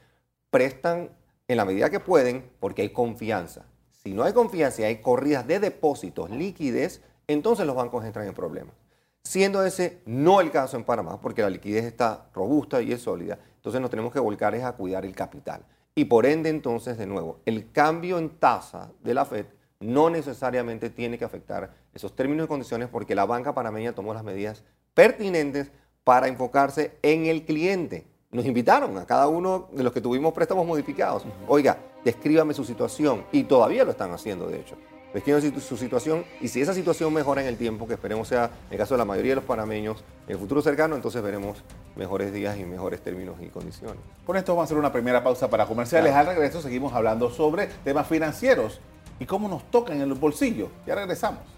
Prestan 0.51 1.11
en 1.47 1.57
la 1.57 1.65
medida 1.65 1.91
que 1.91 2.01
pueden 2.01 2.51
porque 2.59 2.83
hay 2.83 2.89
confianza. 2.89 3.67
Si 4.03 4.13
no 4.13 4.25
hay 4.25 4.33
confianza 4.33 4.83
y 4.83 4.85
hay 4.87 4.97
corridas 5.01 5.47
de 5.47 5.61
depósitos, 5.61 6.31
liquidez, 6.31 7.03
entonces 7.29 7.65
los 7.65 7.77
bancos 7.77 8.05
entran 8.05 8.27
en 8.27 8.35
problemas. 8.35 8.75
Siendo 9.23 9.65
ese 9.65 10.03
no 10.07 10.41
el 10.41 10.51
caso 10.51 10.77
en 10.77 10.83
Panamá, 10.83 11.21
porque 11.21 11.41
la 11.41 11.51
liquidez 11.51 11.85
está 11.85 12.27
robusta 12.35 12.83
y 12.83 12.91
es 12.91 13.03
sólida, 13.03 13.39
entonces 13.55 13.81
nos 13.81 13.91
tenemos 13.91 14.13
que 14.13 14.19
volcar 14.19 14.57
a 14.57 14.73
cuidar 14.73 15.05
el 15.05 15.15
capital. 15.15 15.65
Y 15.95 16.07
por 16.07 16.27
ende, 16.27 16.51
entonces, 16.51 16.99
de 16.99 17.07
nuevo, 17.07 17.39
el 17.47 17.71
cambio 17.71 18.19
en 18.19 18.41
tasa 18.41 18.91
de 19.05 19.15
la 19.15 19.25
FED 19.25 19.47
no 19.79 20.11
necesariamente 20.11 20.91
tiene 20.91 21.17
que 21.17 21.25
afectar 21.25 21.73
esos 21.95 22.17
términos 22.17 22.47
y 22.47 22.49
condiciones 22.49 22.89
porque 22.89 23.15
la 23.15 23.25
banca 23.25 23.55
panameña 23.55 23.95
tomó 23.95 24.13
las 24.13 24.25
medidas 24.25 24.65
pertinentes 24.95 25.71
para 26.05 26.29
enfocarse 26.29 26.99
en 27.03 27.27
el 27.27 27.45
cliente. 27.45 28.07
Nos 28.31 28.45
invitaron 28.45 28.99
a 28.99 29.07
cada 29.07 29.29
uno 29.29 29.69
de 29.73 29.83
los 29.83 29.93
que 29.93 30.01
tuvimos 30.01 30.35
préstamos 30.35 30.67
modificados. 30.67 31.25
Oiga, 31.49 31.79
descríbame 32.05 32.53
su 32.53 32.65
situación. 32.65 33.25
Y 33.33 33.45
todavía 33.45 33.85
lo 33.85 33.93
están 33.93 34.13
haciendo, 34.13 34.47
de 34.49 34.61
hecho. 34.61 34.77
Descríbame 35.15 35.61
su 35.61 35.77
situación 35.77 36.25
y 36.41 36.49
si 36.49 36.61
esa 36.61 36.75
situación 36.75 37.15
mejora 37.15 37.41
en 37.41 37.47
el 37.47 37.57
tiempo, 37.57 37.87
que 37.87 37.95
esperemos 37.95 38.27
sea 38.27 38.47
en 38.67 38.73
el 38.73 38.79
caso 38.79 38.95
de 38.95 38.99
la 38.99 39.05
mayoría 39.05 39.31
de 39.31 39.37
los 39.37 39.45
panameños, 39.45 40.03
en 40.27 40.33
el 40.33 40.39
futuro 40.41 40.61
cercano, 40.61 40.97
entonces 40.97 41.23
veremos 41.23 41.63
mejores 41.95 42.33
días 42.33 42.59
y 42.59 42.65
mejores 42.65 43.01
términos 43.01 43.37
y 43.41 43.47
condiciones. 43.47 43.99
Por 44.27 44.37
esto 44.37 44.53
vamos 44.53 44.63
a 44.63 44.67
hacer 44.67 44.77
una 44.77 44.93
primera 44.93 45.23
pausa 45.23 45.49
para 45.49 45.67
comerciales. 45.67 46.13
Al 46.13 46.27
regreso 46.27 46.61
seguimos 46.61 46.93
hablando 46.95 47.31
sobre 47.31 47.69
temas 47.85 48.09
financieros 48.09 48.81
y 49.21 49.25
cómo 49.25 49.49
nos 49.49 49.71
tocan 49.71 49.99
en 49.99 50.03
el 50.03 50.15
bolsillo. 50.15 50.69
Ya 50.85 50.97
regresamos. 50.97 51.54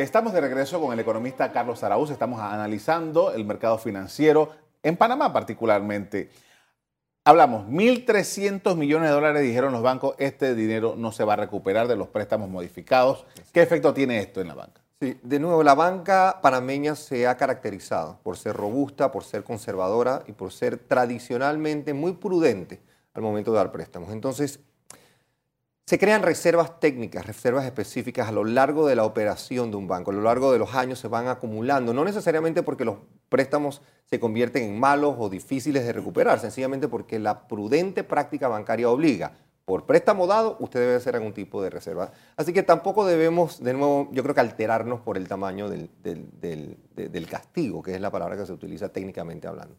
Estamos 0.00 0.32
de 0.32 0.40
regreso 0.40 0.80
con 0.80 0.94
el 0.94 1.00
economista 1.00 1.52
Carlos 1.52 1.84
Araúz. 1.84 2.08
Estamos 2.08 2.40
analizando 2.40 3.34
el 3.34 3.44
mercado 3.44 3.76
financiero 3.76 4.48
en 4.82 4.96
Panamá 4.96 5.30
particularmente. 5.30 6.30
Hablamos, 7.22 7.66
1.300 7.66 8.76
millones 8.76 9.10
de 9.10 9.14
dólares 9.14 9.42
dijeron 9.42 9.74
los 9.74 9.82
bancos, 9.82 10.14
este 10.18 10.54
dinero 10.54 10.94
no 10.96 11.12
se 11.12 11.22
va 11.24 11.34
a 11.34 11.36
recuperar 11.36 11.86
de 11.86 11.96
los 11.96 12.08
préstamos 12.08 12.48
modificados. 12.48 13.26
¿Qué 13.52 13.60
efecto 13.60 13.92
tiene 13.92 14.20
esto 14.20 14.40
en 14.40 14.48
la 14.48 14.54
banca? 14.54 14.80
Sí, 15.02 15.20
de 15.22 15.38
nuevo, 15.38 15.62
la 15.62 15.74
banca 15.74 16.38
panameña 16.40 16.94
se 16.94 17.26
ha 17.26 17.36
caracterizado 17.36 18.20
por 18.22 18.38
ser 18.38 18.56
robusta, 18.56 19.12
por 19.12 19.24
ser 19.24 19.44
conservadora 19.44 20.22
y 20.26 20.32
por 20.32 20.50
ser 20.50 20.78
tradicionalmente 20.78 21.92
muy 21.92 22.12
prudente 22.12 22.80
al 23.12 23.20
momento 23.20 23.52
de 23.52 23.58
dar 23.58 23.70
préstamos. 23.70 24.10
Entonces, 24.12 24.60
se 25.90 25.98
crean 25.98 26.22
reservas 26.22 26.78
técnicas, 26.78 27.26
reservas 27.26 27.64
específicas 27.64 28.28
a 28.28 28.30
lo 28.30 28.44
largo 28.44 28.86
de 28.86 28.94
la 28.94 29.02
operación 29.02 29.72
de 29.72 29.76
un 29.76 29.88
banco, 29.88 30.12
a 30.12 30.14
lo 30.14 30.22
largo 30.22 30.52
de 30.52 30.58
los 30.60 30.72
años 30.76 31.00
se 31.00 31.08
van 31.08 31.26
acumulando, 31.26 31.92
no 31.92 32.04
necesariamente 32.04 32.62
porque 32.62 32.84
los 32.84 32.98
préstamos 33.28 33.82
se 34.04 34.20
convierten 34.20 34.62
en 34.62 34.78
malos 34.78 35.16
o 35.18 35.28
difíciles 35.28 35.84
de 35.84 35.92
recuperar, 35.92 36.38
sencillamente 36.38 36.86
porque 36.86 37.18
la 37.18 37.48
prudente 37.48 38.04
práctica 38.04 38.46
bancaria 38.46 38.88
obliga. 38.88 39.32
Por 39.64 39.84
préstamo 39.84 40.28
dado, 40.28 40.56
usted 40.60 40.78
debe 40.78 40.94
hacer 40.94 41.16
algún 41.16 41.32
tipo 41.32 41.60
de 41.60 41.70
reserva. 41.70 42.12
Así 42.36 42.52
que 42.52 42.62
tampoco 42.62 43.04
debemos, 43.04 43.60
de 43.60 43.72
nuevo, 43.72 44.10
yo 44.12 44.22
creo 44.22 44.36
que 44.36 44.42
alterarnos 44.42 45.00
por 45.00 45.16
el 45.16 45.26
tamaño 45.26 45.68
del, 45.68 45.90
del 46.04 47.26
castigo, 47.28 47.82
que 47.82 47.96
es 47.96 48.00
la 48.00 48.12
palabra 48.12 48.36
que 48.36 48.46
se 48.46 48.52
utiliza 48.52 48.90
técnicamente 48.90 49.48
hablando. 49.48 49.74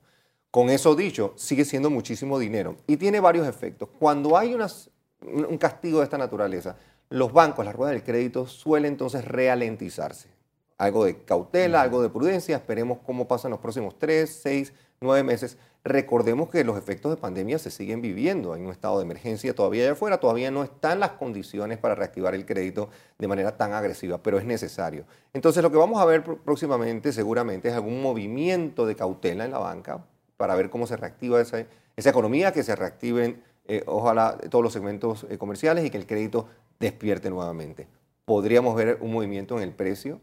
Con 0.50 0.72
eso 0.72 0.94
dicho, 0.94 1.32
sigue 1.38 1.63
siendo 1.63 1.89
muchísimo 1.89 2.38
dinero 2.38 2.75
y 2.86 2.98
tiene 2.98 3.22
varios 3.22 3.48
efectos. 3.48 3.88
Cuando 3.98 4.38
hay 4.38 4.53
unas 4.53 4.91
un 5.22 5.58
castigo 5.58 6.00
de 6.00 6.06
esta 6.06 6.18
naturaleza, 6.18 6.75
los 7.10 7.34
bancos, 7.34 7.66
la 7.66 7.72
rueda 7.72 7.92
del 7.92 8.04
crédito, 8.04 8.48
suelen 8.48 8.94
entonces 8.94 9.25
ralentizarse. 9.25 10.30
algo 10.78 11.06
de 11.06 11.24
cautela, 11.24 11.82
algo 11.82 12.01
de 12.01 12.10
prudencia, 12.10 12.56
esperemos 12.56 12.98
cómo 13.06 13.28
pasan 13.28 13.51
los 13.51 13.60
próximos 13.60 14.00
tres, 14.00 14.40
seis, 14.42 14.74
nueve 15.00 15.24
meses. 15.24 15.58
Recordemos 15.84 16.50
que 16.50 16.63
los 16.63 16.78
efectos 16.78 17.12
de 17.12 17.18
pandemia 17.18 17.60
se 17.60 17.70
siguen 17.70 18.01
viviendo, 18.01 18.54
hay 18.54 18.62
un 18.62 18.72
estado 18.72 18.98
de 18.98 19.04
emergencia 19.04 19.54
todavía 19.54 19.84
allá 19.84 19.92
afuera, 19.94 20.20
todavía 20.20 20.50
no 20.50 20.63
están 20.63 21.00
las 21.00 21.12
condiciones 21.12 21.78
para 21.78 21.94
reactivar 21.96 22.34
el 22.34 22.46
crédito 22.46 22.90
de 23.20 23.28
manera 23.28 23.58
tan 23.58 23.74
agresiva, 23.74 24.24
pero 24.24 24.40
es 24.40 24.46
necesario. 24.46 25.06
Entonces 25.34 25.62
lo 25.62 25.72
que 25.72 25.78
vamos 25.78 26.01
a 26.01 26.06
ver 26.06 26.24
próximamente 26.24 27.12
seguramente 27.13 27.70
es 27.70 27.75
algún 27.75 28.01
movimiento 28.01 28.86
de 28.86 28.96
cautela 28.96 29.46
en 29.46 29.51
la 29.51 29.60
banca 29.60 30.04
para 30.38 30.56
ver 30.56 30.72
cómo 30.72 30.88
se 30.88 30.98
reactiva 30.98 31.42
esa, 31.42 31.66
esa 31.96 32.10
economía, 32.10 32.51
que 32.54 32.63
se 32.63 32.75
reactiven 32.75 33.44
eh, 33.72 33.84
ojalá 33.86 34.38
todos 34.50 34.62
los 34.62 34.74
segmentos 34.74 35.25
eh, 35.30 35.38
comerciales 35.38 35.86
y 35.86 35.90
que 35.90 35.96
el 35.96 36.06
crédito 36.06 36.50
despierte 36.78 37.30
nuevamente. 37.30 37.88
Podríamos 38.25 38.75
ver 38.75 38.98
un 39.00 39.13
movimiento 39.13 39.56
en 39.56 39.63
el 39.63 39.72
precio, 39.72 40.20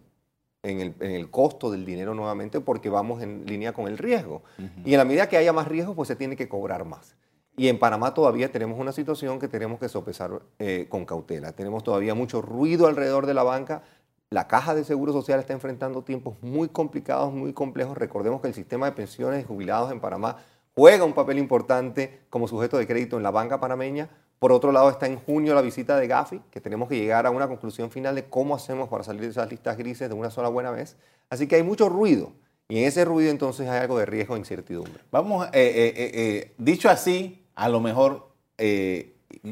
en 0.62 0.94
el, 1.00 1.30
costo 1.30 1.70
del 1.70 1.86
dinero 1.86 2.12
nuevamente 2.12 2.60
porque 2.60 2.90
vamos 2.90 3.22
en 3.22 3.46
línea 3.46 3.72
con 3.72 3.88
el 3.88 3.96
riesgo. 3.96 4.42
Y 4.84 4.92
en 4.92 4.98
la 4.98 5.06
medida 5.06 5.30
que 5.30 5.38
haya 5.38 5.54
más 5.54 5.66
riesgo, 5.66 5.94
pues 5.94 6.08
se 6.08 6.16
tiene 6.16 6.36
que 6.36 6.46
cobrar 6.46 6.84
más. 6.84 7.16
Y 7.56 7.68
en 7.68 7.78
Panamá 7.78 8.12
todavía 8.12 8.52
tenemos 8.52 8.78
una 8.78 8.92
situación 8.92 9.38
que 9.38 9.48
tenemos 9.48 9.80
que 9.80 9.88
sopesar 9.88 10.42
eh, 10.58 10.84
con 10.90 11.06
cautela. 11.06 11.52
Tenemos 11.52 11.82
todavía 11.82 12.14
mucho 12.14 12.42
ruido 12.42 12.86
alrededor 12.86 13.24
de 13.24 13.32
la 13.32 13.44
banca. 13.44 13.82
La 14.28 14.46
caja 14.46 14.74
de 14.74 14.84
seguro 14.84 15.14
social 15.14 15.40
está 15.40 15.54
enfrentando 15.54 16.02
tiempos 16.02 16.36
muy 16.42 16.68
complicados, 16.68 17.32
muy 17.32 17.54
complejos. 17.54 17.96
Recordemos 17.96 18.42
que 18.42 18.48
el 18.48 18.54
sistema 18.54 18.84
de 18.84 18.92
pensiones 18.92 19.42
y 19.42 19.46
jubilados 19.46 19.90
en 19.90 20.00
Panamá 20.00 20.36
juega 20.78 21.04
un 21.04 21.12
papel 21.12 21.38
importante 21.38 22.20
como 22.30 22.46
sujeto 22.46 22.78
de 22.78 22.86
crédito 22.86 23.16
en 23.16 23.24
la 23.24 23.32
banca 23.32 23.58
panameña. 23.58 24.10
Por 24.38 24.52
otro 24.52 24.70
lado, 24.70 24.88
está 24.90 25.08
en 25.08 25.16
junio 25.16 25.52
la 25.52 25.60
visita 25.60 25.96
de 25.96 26.06
Gafi, 26.06 26.40
que 26.52 26.60
tenemos 26.60 26.88
que 26.88 26.96
llegar 26.96 27.26
a 27.26 27.32
una 27.32 27.48
conclusión 27.48 27.90
final 27.90 28.14
de 28.14 28.26
cómo 28.26 28.54
hacemos 28.54 28.88
para 28.88 29.02
salir 29.02 29.22
de 29.22 29.30
esas 29.30 29.50
listas 29.50 29.76
grises 29.76 30.08
de 30.08 30.14
una 30.14 30.30
sola 30.30 30.48
buena 30.48 30.70
vez. 30.70 30.96
Así 31.30 31.48
que 31.48 31.56
hay 31.56 31.64
mucho 31.64 31.88
ruido. 31.88 32.32
Y 32.68 32.78
en 32.78 32.84
ese 32.84 33.04
ruido 33.04 33.32
entonces 33.32 33.68
hay 33.68 33.80
algo 33.80 33.98
de 33.98 34.06
riesgo 34.06 34.36
e 34.36 34.38
incertidumbre. 34.38 35.02
Vamos, 35.10 35.48
eh, 35.48 35.50
eh, 35.52 35.92
eh, 35.96 36.54
dicho 36.58 36.88
así, 36.88 37.44
a 37.56 37.68
lo 37.68 37.80
mejor 37.80 38.28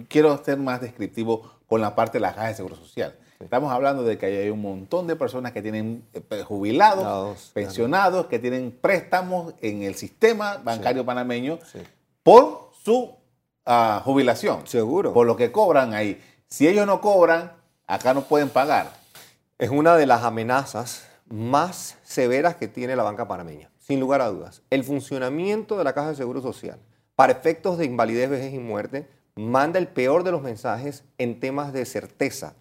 quiero 0.09 0.45
ser 0.45 0.59
más 0.59 0.81
descriptivo 0.81 1.51
con 1.67 1.81
la 1.81 1.97
parte 1.97 2.19
de 2.19 2.21
la 2.21 2.37
caja 2.37 2.47
de 2.47 2.55
seguro 2.55 2.77
social. 2.77 3.19
Estamos 3.39 3.71
hablando 3.71 4.03
de 4.03 4.17
que 4.17 4.27
hay 4.27 4.51
un 4.51 4.63
montón 4.63 5.07
de 5.07 5.15
personas 5.15 5.53
que 5.53 5.61
tienen 5.61 6.03
eh, 6.15 6.43
jubilados, 6.43 7.51
pensionados, 7.53 8.27
que 8.27 8.39
tienen 8.39 8.71
préstamos 8.73 9.55
en 9.61 9.83
el 9.83 9.95
sistema 9.95 10.57
bancario 10.57 11.05
panameño 11.05 11.59
por 12.23 12.71
su 12.83 13.15
ah, 13.67 14.01
jubilación. 14.05 14.67
Seguro. 14.67 15.13
Por 15.13 15.27
lo 15.27 15.37
que 15.37 15.53
cobran 15.53 15.93
ahí. 15.93 16.21
Si 16.49 16.67
ellos 16.67 16.87
no 16.87 17.01
cobran, 17.01 17.53
acá 17.87 18.15
no 18.15 18.23
pueden 18.23 18.49
pagar. 18.49 18.91
Es 19.59 19.71
una 19.71 19.97
de 19.97 20.07
las 20.07 20.23
amenazas 20.23 21.07
más 21.29 21.99
severas 22.05 22.57
que 22.57 22.69
tiene 22.69 22.97
la 22.97 23.03
banca 23.03 23.29
panameña, 23.29 23.71
sin 23.79 24.01
lugar 24.01 24.23
a 24.23 24.29
dudas. 24.29 24.63
El 24.71 24.83
funcionamiento 24.83 25.77
de 25.77 25.85
la 25.85 25.93
Caja 25.93 26.11
de 26.11 26.17
Seguro 26.17 26.41
Social 26.41 26.79
para 27.15 27.33
efectos 27.33 27.77
de 27.77 27.85
invalidez, 27.85 28.31
vejez 28.31 28.55
y 28.55 28.59
muerte 28.59 29.09
manda 29.35 29.79
el 29.79 29.89
peor 29.89 30.25
de 30.25 30.33
los 30.33 30.43
mensajes 30.43 31.05
en 31.19 31.39
temas 31.41 31.73
de 31.73 31.85
certeza 31.85 32.55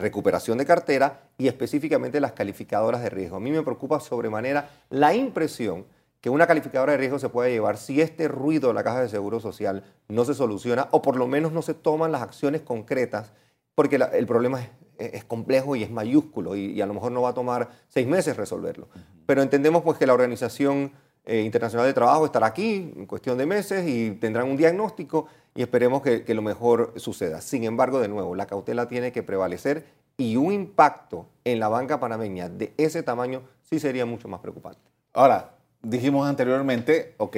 recuperación 0.00 0.58
de 0.58 0.66
cartera 0.66 1.28
y 1.38 1.48
específicamente 1.48 2.20
las 2.20 2.32
calificadoras 2.32 3.02
de 3.02 3.10
riesgo. 3.10 3.36
A 3.36 3.40
mí 3.40 3.50
me 3.50 3.62
preocupa 3.62 4.00
sobremanera 4.00 4.68
la 4.88 5.14
impresión 5.14 5.86
que 6.20 6.30
una 6.30 6.46
calificadora 6.46 6.92
de 6.92 6.98
riesgo 6.98 7.18
se 7.18 7.28
puede 7.28 7.50
llevar 7.50 7.78
si 7.78 8.00
este 8.00 8.28
ruido 8.28 8.68
de 8.68 8.74
la 8.74 8.84
caja 8.84 9.00
de 9.00 9.08
seguro 9.08 9.40
social 9.40 9.84
no 10.08 10.24
se 10.24 10.34
soluciona 10.34 10.88
o 10.90 11.00
por 11.00 11.16
lo 11.16 11.26
menos 11.26 11.52
no 11.52 11.62
se 11.62 11.74
toman 11.74 12.12
las 12.12 12.22
acciones 12.22 12.60
concretas, 12.60 13.32
porque 13.74 13.96
el 13.96 14.26
problema 14.26 14.60
es, 14.98 15.24
complejo 15.24 15.76
y 15.76 15.82
es 15.82 15.90
mayúsculo 15.90 16.56
y, 16.56 16.80
a 16.80 16.86
lo 16.86 16.94
mejor 16.94 17.12
no 17.12 17.22
va 17.22 17.30
a 17.30 17.34
tomar 17.34 17.70
seis 17.88 18.06
meses 18.06 18.36
resolverlo. 18.36 18.88
Pero 19.24 19.42
entendemos 19.42 19.82
pues 19.82 19.96
que 19.96 20.06
la 20.06 20.12
Organización 20.12 20.92
eh, 21.24 21.42
Internacional 21.42 21.86
de 21.86 21.92
Trabajo 21.92 22.24
estará 22.24 22.46
aquí 22.46 22.92
en 22.96 23.06
cuestión 23.06 23.36
de 23.38 23.46
meses 23.46 23.86
y 23.86 24.12
tendrán 24.12 24.48
un 24.48 24.56
diagnóstico 24.56 25.26
y 25.54 25.62
esperemos 25.62 26.02
que, 26.02 26.24
lo 26.34 26.42
mejor 26.42 26.94
suceda. 26.96 27.40
Sin 27.40 27.64
embargo, 27.64 28.00
de 28.00 28.08
nuevo, 28.08 28.34
la 28.34 28.46
cautela 28.46 28.88
tiene 28.88 29.12
que 29.12 29.22
prevalecer 29.22 29.84
y 30.16 30.36
un 30.36 30.52
impacto 30.52 31.26
en 31.44 31.60
la 31.60 31.68
banca 31.68 32.00
panameña 32.00 32.48
de 32.48 32.72
ese 32.76 33.02
tamaño 33.02 33.42
sí 33.62 33.78
sería 33.78 34.06
mucho 34.06 34.28
más 34.28 34.40
preocupante. 34.40 34.80
Ahora, 35.12 35.56
dijimos 35.82 36.28
anteriormente, 36.28 37.14
ok, 37.18 37.36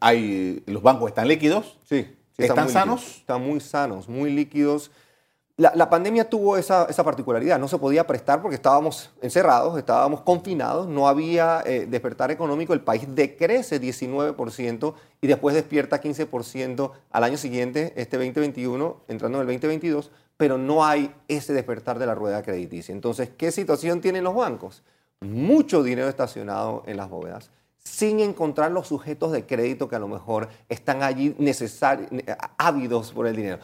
hay, 0.00 0.62
los 0.66 0.82
bancos 0.82 1.08
están 1.08 1.28
líquidos. 1.28 1.78
Sí. 1.88 2.16
¿Están 2.36 2.68
sanos? 2.68 3.18
están 3.18 3.42
muy 3.42 3.60
sanos, 3.60 4.08
muy 4.08 4.32
líquidos. 4.32 4.90
La, 5.56 5.88
pandemia 5.88 6.28
tuvo 6.28 6.56
esa, 6.56 6.88
particularidad, 6.88 7.60
no 7.60 7.68
se 7.68 7.78
podía 7.78 8.04
prestar 8.08 8.42
porque 8.42 8.56
estábamos 8.56 9.10
encerrados, 9.22 9.78
estábamos 9.78 10.22
confinados, 10.22 10.88
no 10.88 11.06
había 11.06 11.62
eh, 11.64 11.86
despertar 11.88 12.32
económico, 12.32 12.72
el 12.72 12.80
país 12.80 13.06
decrece 13.14 13.80
19% 13.80 14.94
y 15.20 15.26
después 15.28 15.54
despierta 15.54 16.00
15% 16.00 16.90
al 17.12 17.22
año 17.22 17.36
siguiente, 17.36 17.92
este 17.94 18.16
2021, 18.16 19.02
entrando 19.06 19.38
en 19.38 19.42
el 19.42 19.46
2022, 19.46 20.10
pero 20.36 20.58
no 20.58 20.84
hay 20.84 21.14
ese 21.28 21.52
despertar 21.52 22.00
de 22.00 22.06
la 22.06 22.16
rueda 22.16 22.42
crediticia. 22.42 22.92
Entonces, 22.92 23.30
¿qué 23.38 23.52
situación 23.52 24.00
tienen 24.00 24.24
los 24.24 24.34
bancos? 24.34 24.82
Mucho 25.20 25.84
dinero 25.84 26.08
estacionado 26.08 26.82
en 26.86 26.96
las 26.96 27.08
bóvedas, 27.08 27.52
sin 27.78 28.18
encontrar 28.18 28.72
los 28.72 28.88
sujetos 28.88 29.30
de 29.30 29.46
crédito 29.46 29.86
que 29.86 29.94
a 29.94 30.00
lo 30.00 30.08
mejor 30.08 30.48
están 30.68 31.04
allí 31.04 31.36
ávidos 32.58 33.12
por 33.12 33.28
el 33.28 33.36
dinero. 33.36 33.60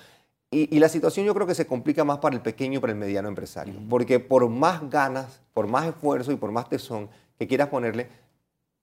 Y, 0.52 0.80
la 0.80 0.88
situación 0.88 1.26
yo 1.26 1.34
creo 1.34 1.46
que 1.46 1.54
se 1.54 1.66
complica 1.66 2.02
más 2.02 2.18
para 2.18 2.34
el 2.34 2.42
pequeño 2.42 2.78
y 2.78 2.80
para 2.80 2.92
el 2.92 2.98
mediano 2.98 3.28
empresario, 3.28 3.74
porque 3.88 4.18
por 4.18 4.48
más 4.48 4.90
ganas, 4.90 5.40
por 5.54 5.68
más 5.68 5.86
esfuerzo 5.86 6.32
y 6.32 6.36
por 6.36 6.50
más 6.50 6.68
tesón 6.68 7.08
que 7.38 7.46
quieras 7.46 7.68
ponerle, 7.68 8.08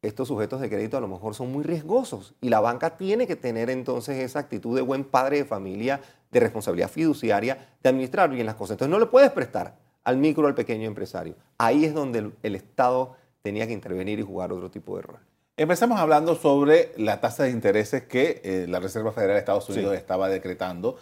estos 0.01 0.29
sujetos 0.29 0.61
de 0.61 0.69
crédito 0.69 0.95
a 0.95 1.01
lo 1.01 1.09
mejor 1.09 1.35
son 1.35 1.51
muy 1.51 1.63
riesgosos 1.63 2.35
y 2.39 2.47
la 2.47 2.61
banca 2.61 2.95
tiene 2.95 3.27
que 3.27 3.35
tener 3.35 3.69
entonces 3.69 4.17
esa 4.17 4.39
actitud 4.39 4.77
de 4.77 4.81
buen 4.81 5.03
padre 5.03 5.37
de 5.37 5.45
familia, 5.45 5.99
de 6.31 6.39
responsabilidad 6.39 6.89
fiduciaria, 6.89 7.75
de 7.83 7.89
administrar 7.89 8.29
bien 8.29 8.45
las 8.45 8.55
cosas. 8.55 8.75
Entonces 8.75 8.91
no 8.91 8.99
le 8.99 9.07
puedes 9.07 9.31
prestar 9.31 9.75
al 10.05 10.15
micro 10.15 10.45
o 10.45 10.47
al 10.47 10.55
pequeño 10.55 10.87
empresario. 10.87 11.35
Ahí 11.57 11.83
es 11.83 11.93
donde 11.93 12.31
el, 12.41 12.55
Estado 12.55 13.17
tenía 13.41 13.67
que 13.67 13.73
intervenir 13.73 14.19
y 14.19 14.23
jugar 14.23 14.53
otro 14.53 14.71
tipo 14.71 14.95
de 14.95 15.01
rol. 15.01 15.19
Empezamos 15.57 15.99
hablando 15.99 16.35
sobre 16.35 16.93
la 16.97 17.19
tasa 17.19 17.43
de 17.43 17.49
intereses 17.49 18.03
que 18.03 18.41
eh, 18.43 18.65
la 18.69 18.79
Reserva 18.79 19.11
Federal 19.11 19.35
de 19.35 19.39
Estados 19.39 19.67
Unidos 19.67 19.95
estaba 19.95 20.29
decretando. 20.29 20.97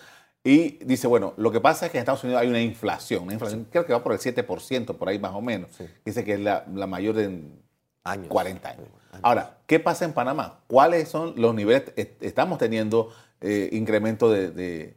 Y 0.45 0.77
dice, 0.85 1.07
bueno, 1.07 1.33
lo 1.37 1.51
que 1.51 1.59
pasa 1.59 1.87
es 1.87 1.91
que 1.91 1.97
en 1.97 2.03
Estados 2.03 2.23
Unidos 2.23 2.39
hay 2.39 2.47
una 2.47 2.61
inflación, 2.61 3.23
una 3.23 3.33
inflación 3.33 3.65
creo 3.67 3.83
que 3.83 3.93
va 3.93 4.03
por 4.03 4.13
el 4.13 4.19
7%, 4.19 4.95
por 4.95 5.09
ahí 5.09 5.17
más 5.17 5.33
o 5.33 5.41
menos. 5.41 5.71
Dice 6.05 6.23
que 6.23 6.35
es 6.35 6.39
la, 6.39 6.63
mayor 6.67 7.15
de 7.15 7.41
años. 8.03 8.27
40 8.27 8.69
años. 8.69 8.87
Ahora, 9.23 9.57
¿qué 9.65 9.79
pasa 9.79 10.05
en 10.05 10.13
Panamá? 10.13 10.59
¿Cuáles 10.67 11.09
son 11.09 11.33
los 11.35 11.55
niveles? 11.55 11.91
Estamos 12.21 12.59
teniendo 12.59 13.09
eh, 13.41 13.69
incremento 13.71 14.29
de, 14.29 14.95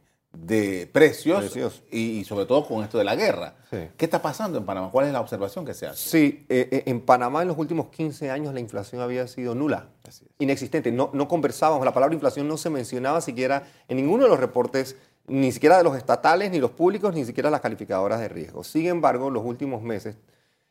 precios, 0.91 1.51
Y, 1.91 2.23
sobre 2.25 2.45
todo 2.45 2.67
con 2.67 2.83
esto 2.83 2.99
de 2.99 3.03
la 3.03 3.15
guerra. 3.15 3.55
¿Qué 3.71 4.05
está 4.05 4.21
pasando 4.21 4.59
en 4.59 4.65
Panamá? 4.65 4.91
¿Cuál 4.91 5.07
es 5.07 5.13
la 5.13 5.19
observación 5.19 5.65
que 5.65 5.73
se 5.73 5.87
hace? 5.87 6.09
Sí, 6.09 6.45
eh, 6.47 6.69
eh, 6.71 6.83
en 6.85 7.01
Panamá 7.01 7.41
en 7.41 7.47
los 7.47 7.57
últimos 7.57 7.87
15 7.87 8.29
años 8.29 8.53
la 8.53 8.59
inflación 8.59 9.01
había 9.01 9.25
sido 9.27 9.55
nula, 9.55 9.87
inexistente. 10.37 10.91
No, 10.91 11.09
no 11.11 11.27
conversábamos, 11.27 11.83
la 11.83 11.93
palabra 11.93 12.13
inflación 12.13 12.47
no 12.47 12.57
se 12.57 12.69
mencionaba 12.69 13.19
siquiera 13.21 13.63
en 13.87 13.97
ninguno 13.97 14.25
de 14.25 14.29
los 14.29 14.39
reportes 14.39 14.95
ni 15.29 15.51
siquiera 15.51 15.77
de 15.77 15.83
los 15.83 15.95
estatales, 15.95 16.51
ni 16.51 16.59
los 16.59 16.71
públicos, 16.71 17.13
ni 17.13 17.25
siquiera 17.25 17.49
las 17.49 17.61
calificadoras 17.61 18.19
de 18.19 18.29
riesgo. 18.29 18.63
Sin 18.63 18.87
embargo, 18.87 19.29
los 19.29 19.45
últimos 19.45 19.81
meses, 19.81 20.17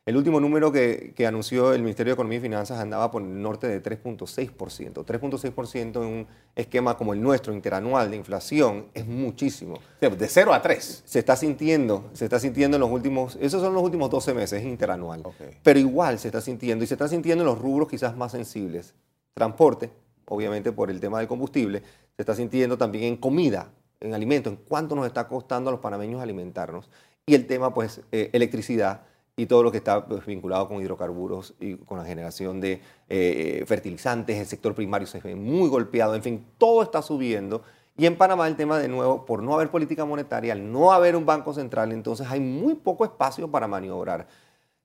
el 0.09 0.17
último 0.17 0.41
número 0.41 0.73
que, 0.73 1.15
anunció 1.27 1.75
el 1.75 1.83
Ministerio 1.83 2.13
de 2.13 2.15
Economía 2.15 2.39
y 2.39 2.41
Finanzas 2.41 2.79
andaba 2.81 3.11
por 3.11 3.21
el 3.21 3.43
norte 3.43 3.69
de 3.69 3.83
3.6%. 3.83 5.05
3.6% 5.05 5.97
en 5.97 6.03
un 6.03 6.27
esquema 6.57 6.97
como 6.97 7.13
el 7.13 7.21
nuestro, 7.21 7.53
interanual 7.53 8.11
de 8.11 8.17
inflación, 8.17 8.87
es 8.95 9.07
muchísimo. 9.07 9.79
De 10.01 10.29
0 10.29 10.55
a 10.55 10.63
3. 10.63 11.03
Se 11.05 11.19
está 11.19 11.37
sintiendo, 11.37 12.09
se 12.15 12.25
está 12.25 12.41
sintiendo 12.41 12.79
en 12.79 12.81
los 12.81 12.91
últimos, 12.91 13.37
esos 13.39 13.61
son 13.61 13.75
los 13.75 13.83
últimos 13.83 14.09
12 14.09 14.33
meses, 14.33 14.63
es 14.63 14.67
interanual. 14.67 15.23
Pero 15.63 15.79
igual 15.79 16.19
se 16.19 16.29
está 16.29 16.41
sintiendo, 16.41 16.85
y 16.85 16.87
se 16.87 16.95
está 16.95 17.07
sintiendo 17.07 17.45
en 17.45 17.47
los 17.47 17.59
rubros 17.59 17.89
quizás 17.89 18.17
más 18.17 18.33
sensibles. 18.33 18.95
Transporte, 19.35 19.91
obviamente 20.25 20.73
por 20.73 20.91
el 20.91 21.01
tema 21.01 21.19
del 21.19 21.29
combustible, 21.29 21.83
se 22.17 22.23
está 22.23 22.35
sintiendo 22.35 22.79
también 22.79 23.05
en 23.05 23.17
comida, 23.19 23.71
en 24.01 24.15
alimentos, 24.15 24.53
en 24.53 24.59
cuánto 24.69 24.95
nos 24.95 25.07
está 25.07 25.29
costando 25.29 25.71
a 25.71 25.73
los 25.73 25.81
panameños 25.81 26.21
alimentarnos. 26.21 26.89
Y 27.27 27.35
el 27.35 27.47
tema, 27.47 27.75
pues, 27.75 28.01
eh, 28.13 28.31
electricidad 28.33 29.03
y 29.37 29.47
todo 29.47 29.63
lo 29.63 29.71
que 29.71 29.79
está 29.79 30.05
pues, 30.05 30.27
vinculado 30.27 30.69
con 30.69 30.81
hidrocarburos 30.81 31.55
y 31.61 31.77
con 31.77 31.99
la 31.99 32.05
generación 32.05 32.61
de 32.61 32.81
eh, 33.09 33.65
fertilizantes, 33.67 34.37
el 34.37 34.47
sector 34.47 34.75
primario 34.75 35.07
se 35.07 35.21
ve 35.21 35.37
muy 35.37 35.69
golpeado, 35.69 36.15
en 36.15 36.23
fin, 36.23 36.47
todo 36.59 36.83
está 36.83 37.03
subiendo. 37.03 37.63
Y 37.97 38.07
en 38.07 38.17
Panamá 38.17 38.47
el 38.47 38.57
tema 38.57 38.79
de 38.79 38.89
nuevo, 38.89 39.25
por 39.25 39.43
no 39.43 39.55
haber 39.55 39.71
política 39.71 40.05
monetaria, 40.05 40.53
al 40.53 40.71
no 40.73 40.93
haber 40.93 41.17
un 41.17 41.27
banco 41.27 41.53
central, 41.53 41.93
entonces 41.93 42.27
hay 42.29 42.41
muy 42.41 42.75
poco 42.75 43.05
espacio 43.05 43.51
para 43.51 43.67
maniobrar. 43.67 44.27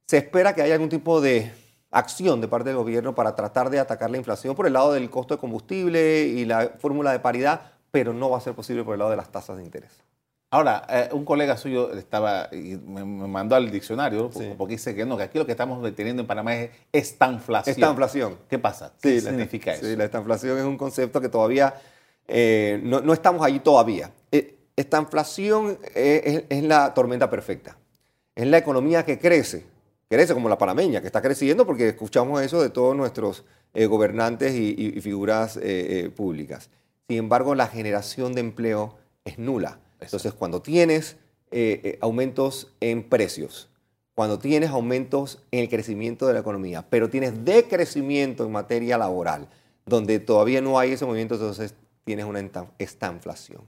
Se 0.08 0.17
espera 0.17 0.53
que 0.53 0.62
haya 0.62 0.74
algún 0.74 0.89
tipo 0.89 1.22
de 1.22 1.51
acción 1.91 2.41
de 2.41 2.48
parte 2.48 2.70
del 2.70 2.77
gobierno 2.77 3.15
para 3.15 3.36
tratar 3.36 3.70
de 3.70 3.79
atacar 3.79 4.10
la 4.10 4.17
inflación 4.17 4.55
por 4.55 4.67
el 4.67 4.74
lado 4.74 4.93
del 4.93 5.10
costo 5.10 5.36
de 5.36 5.39
combustible 5.39 6.24
y 6.24 6.46
la 6.46 6.74
fórmula 6.79 7.12
de 7.12 7.20
paridad, 7.20 7.73
pero 7.93 8.12
no 8.12 8.31
va 8.31 8.39
a 8.39 8.41
ser 8.41 8.55
posible 8.55 8.83
por 8.83 8.95
el 8.95 9.00
lado 9.00 9.12
de 9.12 9.17
las 9.17 9.31
tasas 9.31 9.55
de 9.55 9.63
interés. 9.63 9.91
Ahora, 10.50 10.83
eh, 10.89 11.09
un 11.12 11.23
colega 11.23 11.55
suyo 11.57 11.93
estaba 11.93 12.50
y 12.51 12.75
me, 12.75 13.05
mandó 13.05 13.55
al 13.55 13.69
diccionario 13.69 14.31
porque 14.57 14.73
dice 14.73 14.95
que 14.95 15.05
no, 15.05 15.15
que 15.15 15.23
aquí 15.23 15.38
lo 15.38 15.45
que 15.45 15.51
estamos 15.51 15.95
teniendo 15.95 16.23
en 16.23 16.27
Panamá 16.27 16.55
es 16.55 16.71
estanflación. 16.91 17.71
Estanflación. 17.71 18.38
¿Qué 18.50 18.57
pasa? 18.57 18.93
¿Qué 19.00 19.21
significa 19.21 19.73
eso? 19.73 19.85
Sí, 19.85 19.95
la 19.95 20.05
estanflación 20.05 20.57
es 20.57 20.63
un 20.63 20.75
concepto 20.75 21.21
que 21.21 21.29
todavía 21.29 21.75
eh, 22.27 22.81
no, 22.83 23.13
estamos 23.13 23.45
allí 23.45 23.59
todavía. 23.59 24.09
Eh, 24.31 24.55
estanflación 24.75 25.77
es, 25.93 26.63
la 26.63 26.95
tormenta 26.95 27.29
perfecta. 27.29 27.77
Es 28.33 28.47
la 28.47 28.57
economía 28.57 29.05
que 29.05 29.19
crece, 29.19 29.67
crece 30.09 30.33
como 30.33 30.50
la 30.50 30.57
panameña, 30.57 31.00
que 31.00 31.07
está 31.07 31.21
creciendo 31.21 31.67
porque 31.67 31.89
escuchamos 31.89 32.41
eso 32.41 32.59
de 32.59 32.71
todos 32.71 32.95
nuestros 32.95 33.45
gobernantes 33.75 34.55
y 34.55 35.00
figuras 35.00 35.59
públicas. 36.15 36.71
Sin 37.07 37.17
embargo, 37.17 37.55
la 37.55 37.67
generación 37.67 38.33
de 38.33 38.41
empleo 38.41 38.98
es 39.25 39.38
nula 39.38 39.79
entonces, 40.03 40.33
cuando 40.33 40.62
tienes 40.62 41.15
eh, 41.51 41.81
eh, 41.83 41.98
aumentos 42.01 42.74
en 42.79 43.03
precios, 43.03 43.69
cuando 44.15 44.38
tienes 44.38 44.69
aumentos 44.69 45.43
en 45.51 45.62
el 45.62 45.69
crecimiento 45.69 46.27
de 46.27 46.33
la 46.33 46.39
economía, 46.39 46.86
pero 46.89 47.10
tienes 47.10 47.45
decrecimiento 47.45 48.45
en 48.45 48.51
materia 48.51 48.98
laboral, 48.98 49.48
donde 49.86 50.19
todavía 50.19 50.62
no 50.62 50.77
hay 50.77 50.91
ese 50.91 51.05
movimiento, 51.05 51.36
entonces 51.36 51.74
tienes 52.03 52.25
una 52.25 52.48
estanflación. 52.77 53.62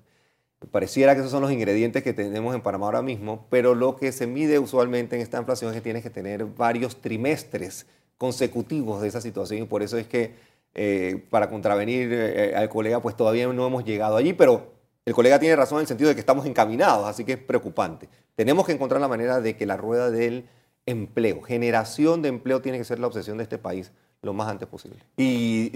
Pareciera 0.71 1.13
que 1.13 1.19
esos 1.19 1.31
son 1.31 1.41
los 1.41 1.51
ingredientes 1.51 2.03
que 2.03 2.13
tenemos 2.13 2.55
en 2.55 2.61
Panamá 2.61 2.87
ahora 2.87 3.01
mismo, 3.01 3.45
pero 3.49 3.75
lo 3.75 3.95
que 3.95 4.11
se 4.11 4.25
mide 4.25 4.57
usualmente 4.57 5.15
en 5.15 5.21
esta 5.21 5.39
inflación 5.39 5.71
es 5.71 5.75
que 5.75 5.81
tienes 5.81 6.03
que 6.03 6.09
tener 6.09 6.45
varios 6.45 7.01
trimestres 7.01 7.85
consecutivos 8.17 9.01
de 9.01 9.09
esa 9.09 9.21
situación 9.21 9.61
y 9.61 9.65
por 9.65 9.83
eso 9.83 9.97
es 9.97 10.07
que 10.07 10.33
eh, 10.75 11.25
para 11.29 11.49
contravenir 11.49 12.53
al 12.55 12.69
colega 12.69 13.01
pues 13.01 13.15
todavía 13.15 13.47
no 13.47 13.65
hemos 13.65 13.83
llegado 13.83 14.17
allí, 14.17 14.33
pero 14.33 14.73
el 15.05 15.13
colega 15.13 15.39
tiene 15.39 15.55
razón 15.55 15.77
en 15.77 15.81
el 15.81 15.87
sentido 15.87 16.09
de 16.09 16.15
que 16.15 16.19
estamos 16.19 16.45
encaminados, 16.45 17.07
así 17.07 17.23
que 17.23 17.33
es 17.33 17.37
preocupante. 17.37 18.09
Tenemos 18.35 18.65
que 18.65 18.71
encontrar 18.71 18.99
la 18.99 19.07
manera 19.07 19.39
de 19.39 19.55
que 19.55 19.65
la 19.65 19.77
rueda 19.77 20.09
del 20.09 20.47
empleo, 20.85 21.41
generación 21.41 22.21
de 22.21 22.29
empleo, 22.29 22.61
tiene 22.61 22.77
que 22.77 22.83
ser 22.83 22.99
la 22.99 23.07
obsesión 23.07 23.37
de 23.37 23.43
este 23.43 23.57
país 23.57 23.91
lo 24.21 24.33
más 24.33 24.49
antes 24.49 24.67
posible. 24.67 24.97
Y 25.17 25.71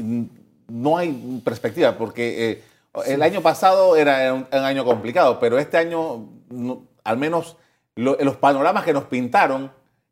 no 0.68 0.98
hay 0.98 1.42
perspectiva, 1.46 1.98
porque 1.98 2.52
eh, 2.52 2.64
el 3.06 3.22
año 3.22 3.42
pasado 3.42 3.96
era 3.96 4.34
un, 4.34 4.48
año 4.52 4.84
complicado, 4.84 5.40
pero 5.40 5.60
este 5.60 5.78
año, 5.78 6.28
al 7.04 7.18
menos 7.18 7.58
los 7.96 8.38
panoramas 8.38 8.84
que 8.84 8.94
nos 8.94 9.06
pintaron 9.06 9.72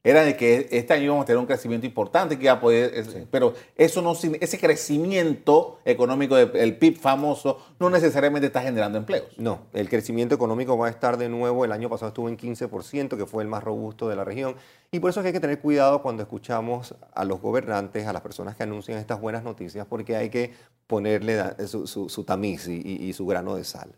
era 0.09 0.23
de 0.23 0.37
que 0.37 0.69
este 0.71 0.93
año 0.93 1.03
íbamos 1.03 1.23
a 1.23 1.25
tener 1.25 1.37
un 1.37 1.45
crecimiento 1.45 1.85
importante, 1.85 2.37
que 2.37 2.45
iba 2.45 2.53
a 2.53 2.59
poder, 2.61 3.27
pero 3.29 3.53
eso 3.75 4.01
no, 4.01 4.13
ese 4.13 4.57
crecimiento 4.57 5.79
económico 5.83 6.35
del 6.35 6.77
PIB 6.77 6.97
famoso 6.97 7.59
no 7.77 7.89
necesariamente 7.89 8.47
está 8.47 8.61
generando 8.61 8.97
empleos. 8.97 9.37
No, 9.37 9.63
el 9.73 9.89
crecimiento 9.89 10.33
económico 10.33 10.77
va 10.77 10.87
a 10.87 10.89
estar 10.89 11.17
de 11.17 11.27
nuevo, 11.27 11.65
el 11.65 11.73
año 11.73 11.89
pasado 11.89 12.07
estuvo 12.07 12.29
en 12.29 12.37
15%, 12.37 13.17
que 13.17 13.25
fue 13.25 13.43
el 13.43 13.49
más 13.49 13.65
robusto 13.65 14.07
de 14.07 14.15
la 14.15 14.23
región, 14.23 14.55
y 14.91 15.01
por 15.01 15.09
eso 15.09 15.19
es 15.19 15.23
que 15.25 15.27
hay 15.27 15.33
que 15.33 15.41
tener 15.41 15.59
cuidado 15.59 16.01
cuando 16.01 16.23
escuchamos 16.23 16.95
a 17.13 17.25
los 17.25 17.41
gobernantes, 17.41 18.07
a 18.07 18.13
las 18.13 18.21
personas 18.21 18.55
que 18.55 18.63
anuncian 18.63 18.99
estas 18.99 19.19
buenas 19.19 19.43
noticias, 19.43 19.85
porque 19.87 20.15
hay 20.15 20.29
que 20.29 20.53
ponerle 20.87 21.37
su, 21.67 22.23
tamiz 22.25 22.65
y 22.69 23.11
su 23.11 23.25
grano 23.25 23.55
de 23.55 23.65
sal 23.65 23.93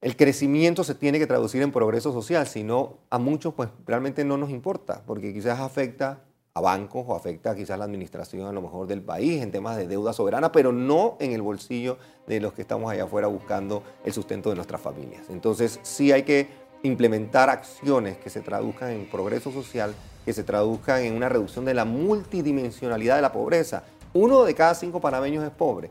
el 0.00 0.16
crecimiento 0.16 0.84
se 0.84 0.94
tiene 0.94 1.18
que 1.18 1.26
traducir 1.26 1.62
en 1.62 1.72
progreso 1.72 2.12
social, 2.12 2.46
si 2.46 2.62
no 2.62 2.98
a 3.10 3.18
muchos 3.18 3.54
pues 3.54 3.68
realmente 3.84 4.24
no 4.24 4.36
nos 4.36 4.50
importa, 4.50 5.02
porque 5.06 5.32
quizás 5.32 5.58
afecta 5.58 6.22
a 6.54 6.60
bancos 6.60 7.04
o 7.06 7.14
afecta 7.14 7.54
quizás 7.54 7.70
a 7.70 7.76
la 7.78 7.84
administración 7.84 8.46
a 8.46 8.52
lo 8.52 8.62
mejor 8.62 8.86
del 8.86 9.02
país 9.02 9.42
en 9.42 9.50
temas 9.50 9.76
de 9.76 9.88
deuda 9.88 10.12
soberana, 10.12 10.52
pero 10.52 10.72
no 10.72 11.16
en 11.18 11.32
el 11.32 11.42
bolsillo 11.42 11.98
de 12.26 12.40
los 12.40 12.52
que 12.52 12.62
estamos 12.62 12.90
allá 12.90 13.04
afuera 13.04 13.26
buscando 13.26 13.82
el 14.04 14.12
sustento 14.12 14.50
de 14.50 14.56
nuestras 14.56 14.80
familias. 14.80 15.24
Entonces 15.30 15.80
sí 15.82 16.12
hay 16.12 16.22
que 16.22 16.48
implementar 16.84 17.50
acciones 17.50 18.18
que 18.18 18.30
se 18.30 18.40
traduzcan 18.40 18.90
en 18.90 19.06
progreso 19.06 19.50
social, 19.50 19.94
que 20.24 20.32
se 20.32 20.44
traduzcan 20.44 21.02
en 21.02 21.14
una 21.14 21.28
reducción 21.28 21.64
de 21.64 21.74
la 21.74 21.84
multidimensionalidad 21.84 23.16
de 23.16 23.22
la 23.22 23.32
pobreza. 23.32 23.82
Uno 24.12 24.44
de 24.44 24.54
cada 24.54 24.74
cinco 24.74 25.00
panameños 25.00 25.44
es 25.44 25.50
pobre 25.50 25.90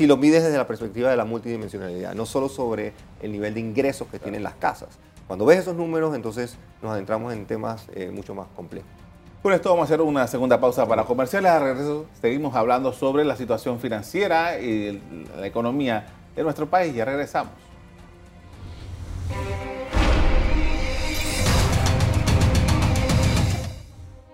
si 0.00 0.06
lo 0.06 0.16
mides 0.16 0.42
desde 0.42 0.56
la 0.56 0.66
perspectiva 0.66 1.10
de 1.10 1.16
la 1.18 1.26
multidimensionalidad, 1.26 2.14
no 2.14 2.24
solo 2.24 2.48
sobre 2.48 2.94
el 3.20 3.32
nivel 3.32 3.52
de 3.52 3.60
ingresos 3.60 4.08
que 4.08 4.18
tienen 4.18 4.42
las 4.42 4.54
casas. 4.54 4.88
Cuando 5.26 5.44
ves 5.44 5.58
esos 5.58 5.76
números, 5.76 6.14
entonces 6.14 6.56
nos 6.80 6.92
adentramos 6.92 7.34
en 7.34 7.44
temas 7.44 7.86
eh, 7.94 8.10
mucho 8.10 8.34
más 8.34 8.46
complejos. 8.56 8.88
Por 9.42 9.52
esto 9.52 9.68
vamos 9.68 9.82
a 9.82 9.84
hacer 9.84 10.00
una 10.00 10.26
segunda 10.26 10.58
pausa 10.58 10.86
para 10.86 11.04
comerciales. 11.04 11.50
A 11.50 11.58
regreso 11.58 12.06
seguimos 12.18 12.54
hablando 12.56 12.94
sobre 12.94 13.26
la 13.26 13.36
situación 13.36 13.78
financiera 13.78 14.58
y 14.58 15.02
la 15.38 15.46
economía 15.46 16.06
de 16.34 16.44
nuestro 16.44 16.64
país. 16.66 16.94
Ya 16.94 17.04
regresamos. 17.04 17.52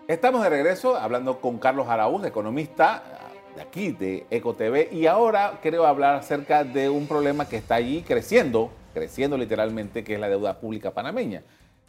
Estamos 0.06 0.44
de 0.44 0.48
regreso 0.50 0.96
hablando 0.96 1.40
con 1.40 1.58
Carlos 1.58 1.88
Araúz, 1.88 2.24
economista, 2.24 3.15
de 3.56 3.62
aquí, 3.62 3.90
de 3.90 4.26
EcoTV. 4.30 4.92
Y 4.92 5.06
ahora 5.06 5.58
quiero 5.62 5.86
hablar 5.86 6.14
acerca 6.14 6.62
de 6.62 6.88
un 6.88 7.08
problema 7.08 7.48
que 7.48 7.56
está 7.56 7.76
allí 7.76 8.02
creciendo, 8.02 8.70
creciendo 8.94 9.36
literalmente, 9.36 10.04
que 10.04 10.14
es 10.14 10.20
la 10.20 10.28
deuda 10.28 10.60
pública 10.60 10.92
panameña. 10.92 11.42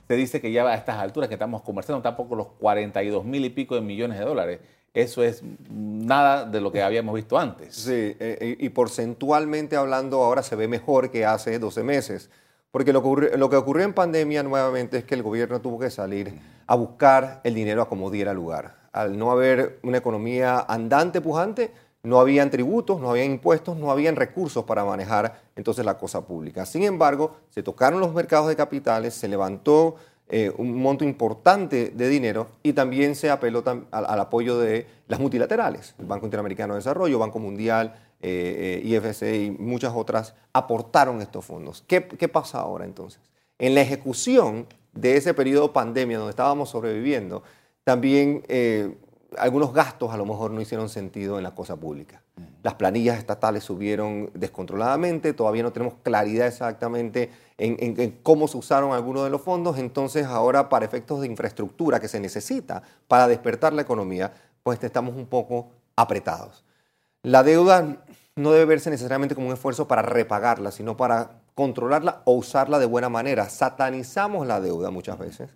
Se 0.08 0.16
dice 0.16 0.40
que 0.40 0.52
ya 0.52 0.66
a 0.66 0.76
estas 0.76 0.98
alturas 0.98 1.28
que 1.28 1.36
estamos 1.36 1.62
conversando, 1.62 2.02
tampoco 2.02 2.36
los 2.36 2.48
42 2.60 3.26
mil 3.26 3.44
y 3.44 3.50
pico 3.50 3.76
de 3.76 3.82
millones 3.82 4.18
de 4.18 4.26
dólares. 4.26 4.60
Eso 4.94 5.22
es 5.22 5.44
nada 5.70 6.46
de 6.46 6.62
lo 6.62 6.72
que 6.72 6.82
habíamos 6.82 7.14
visto 7.14 7.38
antes. 7.38 7.76
Sí, 7.76 7.92
eh, 7.92 8.16
eh, 8.20 8.58
y 8.58 8.70
porcentualmente 8.70 9.76
hablando 9.76 10.24
ahora 10.24 10.42
se 10.42 10.56
ve 10.56 10.68
mejor 10.68 11.12
que 11.12 11.26
hace 11.26 11.60
12 11.60 11.84
meses. 11.84 12.32
Porque 12.72 12.94
lo 12.94 13.04
que, 13.04 13.38
lo 13.38 13.50
que 13.50 13.58
ocurrió 13.58 13.84
en 13.84 13.94
pandemia 13.94 14.44
nuevamente 14.44 14.98
es 14.98 15.04
que 15.04 15.16
el 15.16 15.24
gobierno 15.24 15.60
tuvo 15.62 15.78
que 15.78 15.90
salir 15.90 16.40
a 16.66 16.76
buscar 16.76 17.42
el 17.44 17.54
dinero 17.54 17.82
a 17.82 17.90
como 17.90 18.10
diera 18.10 18.34
lugar 18.34 18.87
al 19.02 19.18
no 19.18 19.32
haber 19.32 19.80
una 19.84 19.98
economía 19.98 20.60
andante, 20.68 21.22
pujante, 21.22 21.72
no 22.04 22.20
habían 22.20 22.50
tributos, 22.50 23.00
no 23.00 23.10
habían 23.10 23.32
impuestos, 23.32 23.78
no 23.78 23.92
habían 23.92 24.16
recursos 24.16 24.64
para 24.64 24.84
manejar 24.86 25.42
entonces 25.56 25.86
la 25.86 25.98
cosa 25.98 26.26
pública. 26.26 26.66
Sin 26.66 26.84
embargo, 26.84 27.36
se 27.50 27.64
tocaron 27.64 28.00
los 28.00 28.14
mercados 28.14 28.48
de 28.48 28.56
capitales, 28.56 29.14
se 29.14 29.28
levantó 29.28 29.96
eh, 30.30 30.52
un 30.58 30.76
monto 30.82 31.04
importante 31.04 31.92
de 31.96 32.10
dinero 32.10 32.48
y 32.64 32.74
también 32.74 33.16
se 33.16 33.30
apeló 33.30 33.64
al, 33.92 34.20
apoyo 34.20 34.58
de 34.58 34.88
las 35.08 35.20
multilaterales, 35.20 35.96
el 36.00 36.06
Banco 36.06 36.26
Interamericano 36.26 36.74
de 36.74 36.80
Desarrollo, 36.80 37.20
Banco 37.20 37.40
Mundial, 37.40 37.96
eh, 38.20 38.82
eh, 38.84 38.88
IFC 38.88 39.24
y 39.46 39.52
muchas 39.52 39.94
otras 39.96 40.34
aportaron 40.54 41.22
estos 41.22 41.46
fondos. 41.46 41.84
¿Qué, 41.88 42.08
¿Qué 42.08 42.28
pasa 42.28 42.60
ahora 42.60 42.86
entonces? 42.86 43.22
En 43.60 43.76
la 43.76 43.82
ejecución 43.82 44.66
de 44.94 45.18
ese 45.18 45.34
periodo 45.34 45.68
de 45.68 45.74
pandemia 45.74 46.18
donde 46.18 46.32
estábamos 46.32 46.70
sobreviviendo, 46.70 47.44
también 47.88 48.44
eh, 48.50 48.98
algunos 49.38 49.72
gastos 49.72 50.12
a 50.14 50.18
lo 50.18 50.26
mejor 50.26 50.52
no 50.52 50.60
hicieron 50.60 50.90
sentido 50.90 51.38
en 51.38 51.44
la 51.44 51.56
cosa 51.56 51.78
pública. 51.78 52.22
Las 52.62 52.74
planillas 52.74 53.18
estatales 53.18 53.64
subieron 53.64 54.30
descontroladamente, 54.34 55.32
todavía 55.32 55.64
no 55.64 55.72
tenemos 55.72 55.94
claridad 56.04 56.48
exactamente 56.48 57.32
en, 57.58 58.20
cómo 58.24 58.50
se 58.50 58.58
usaron 58.58 58.92
algunos 58.92 59.24
de 59.24 59.30
los 59.30 59.42
fondos, 59.42 59.78
entonces 59.78 60.26
ahora 60.26 60.68
para 60.68 60.84
efectos 60.84 61.22
de 61.22 61.28
infraestructura 61.28 62.02
que 62.02 62.10
se 62.10 62.20
necesita 62.20 62.84
para 63.08 63.30
despertar 63.30 63.72
la 63.72 63.84
economía, 63.84 64.34
pues 64.64 64.84
estamos 64.84 65.16
un 65.16 65.28
poco 65.28 65.70
apretados. 65.96 66.66
La 67.24 67.42
deuda 67.42 68.04
no 68.36 68.52
debe 68.52 68.66
verse 68.66 68.90
necesariamente 68.90 69.34
como 69.34 69.48
un 69.48 69.54
esfuerzo 69.54 69.88
para 69.88 70.02
repagarla, 70.02 70.72
sino 70.72 70.98
para 70.98 71.40
controlarla 71.56 72.22
o 72.26 72.34
usarla 72.34 72.80
de 72.80 72.86
buena 72.86 73.08
manera. 73.08 73.48
Satanizamos 73.48 74.46
la 74.46 74.60
deuda 74.60 74.92
muchas 74.92 75.18
veces 75.18 75.50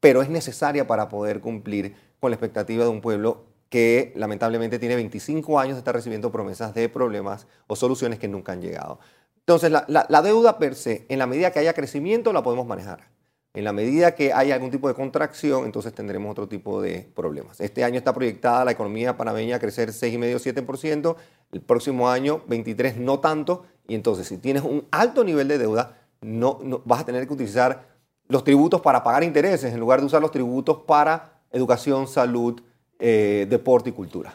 pero 0.00 0.22
es 0.22 0.28
necesaria 0.28 0.86
para 0.86 1.08
poder 1.08 1.40
cumplir 1.40 1.94
con 2.20 2.30
la 2.30 2.36
expectativa 2.36 2.84
de 2.84 2.90
un 2.90 3.00
pueblo 3.00 3.44
que 3.68 4.12
lamentablemente 4.16 4.78
tiene 4.78 4.96
25 4.96 5.58
años 5.60 5.74
de 5.74 5.80
estar 5.80 5.94
recibiendo 5.94 6.32
promesas 6.32 6.74
de 6.74 6.88
problemas 6.88 7.46
o 7.66 7.76
soluciones 7.76 8.18
que 8.18 8.28
nunca 8.28 8.52
han 8.52 8.62
llegado. 8.62 8.98
Entonces, 9.40 9.70
la, 9.70 10.22
deuda 10.22 10.58
per 10.58 10.74
se, 10.74 11.06
en 11.08 11.18
la 11.18 11.26
medida 11.26 11.50
que 11.50 11.58
haya 11.58 11.72
crecimiento, 11.72 12.32
la 12.32 12.42
podemos 12.42 12.66
manejar. 12.66 13.08
En 13.54 13.64
la 13.64 13.72
medida 13.72 14.14
que 14.14 14.32
haya 14.32 14.54
algún 14.54 14.70
tipo 14.70 14.88
de 14.88 14.94
contracción, 14.94 15.64
entonces 15.64 15.94
tendremos 15.94 16.30
otro 16.32 16.48
tipo 16.48 16.82
de 16.82 17.10
problemas. 17.14 17.60
Este 17.60 17.82
año 17.82 17.96
está 17.96 18.12
proyectada 18.12 18.64
la 18.64 18.72
economía 18.72 19.16
panameña 19.16 19.56
a 19.56 19.58
crecer 19.58 19.88
6,5-7%, 19.88 21.16
el 21.52 21.60
próximo 21.62 22.10
año 22.10 22.42
23 22.46 22.98
no 22.98 23.20
tanto, 23.20 23.64
y 23.86 23.94
entonces 23.94 24.28
si 24.28 24.36
tienes 24.36 24.62
un 24.62 24.86
alto 24.90 25.24
nivel 25.24 25.48
de 25.48 25.56
deuda, 25.56 25.98
no, 26.20 26.60
no 26.62 26.82
vas 26.84 27.00
a 27.00 27.04
tener 27.06 27.26
que 27.26 27.32
utilizar 27.32 27.97
los 28.28 28.44
tributos 28.44 28.80
para 28.80 29.02
pagar 29.02 29.24
intereses 29.24 29.72
en 29.72 29.80
lugar 29.80 30.00
de 30.00 30.06
usar 30.06 30.20
los 30.20 30.30
tributos 30.30 30.78
para 30.86 31.32
educación, 31.50 32.06
salud, 32.06 32.60
eh, 32.98 33.46
deporte 33.48 33.90
y 33.90 33.92
cultura. 33.92 34.34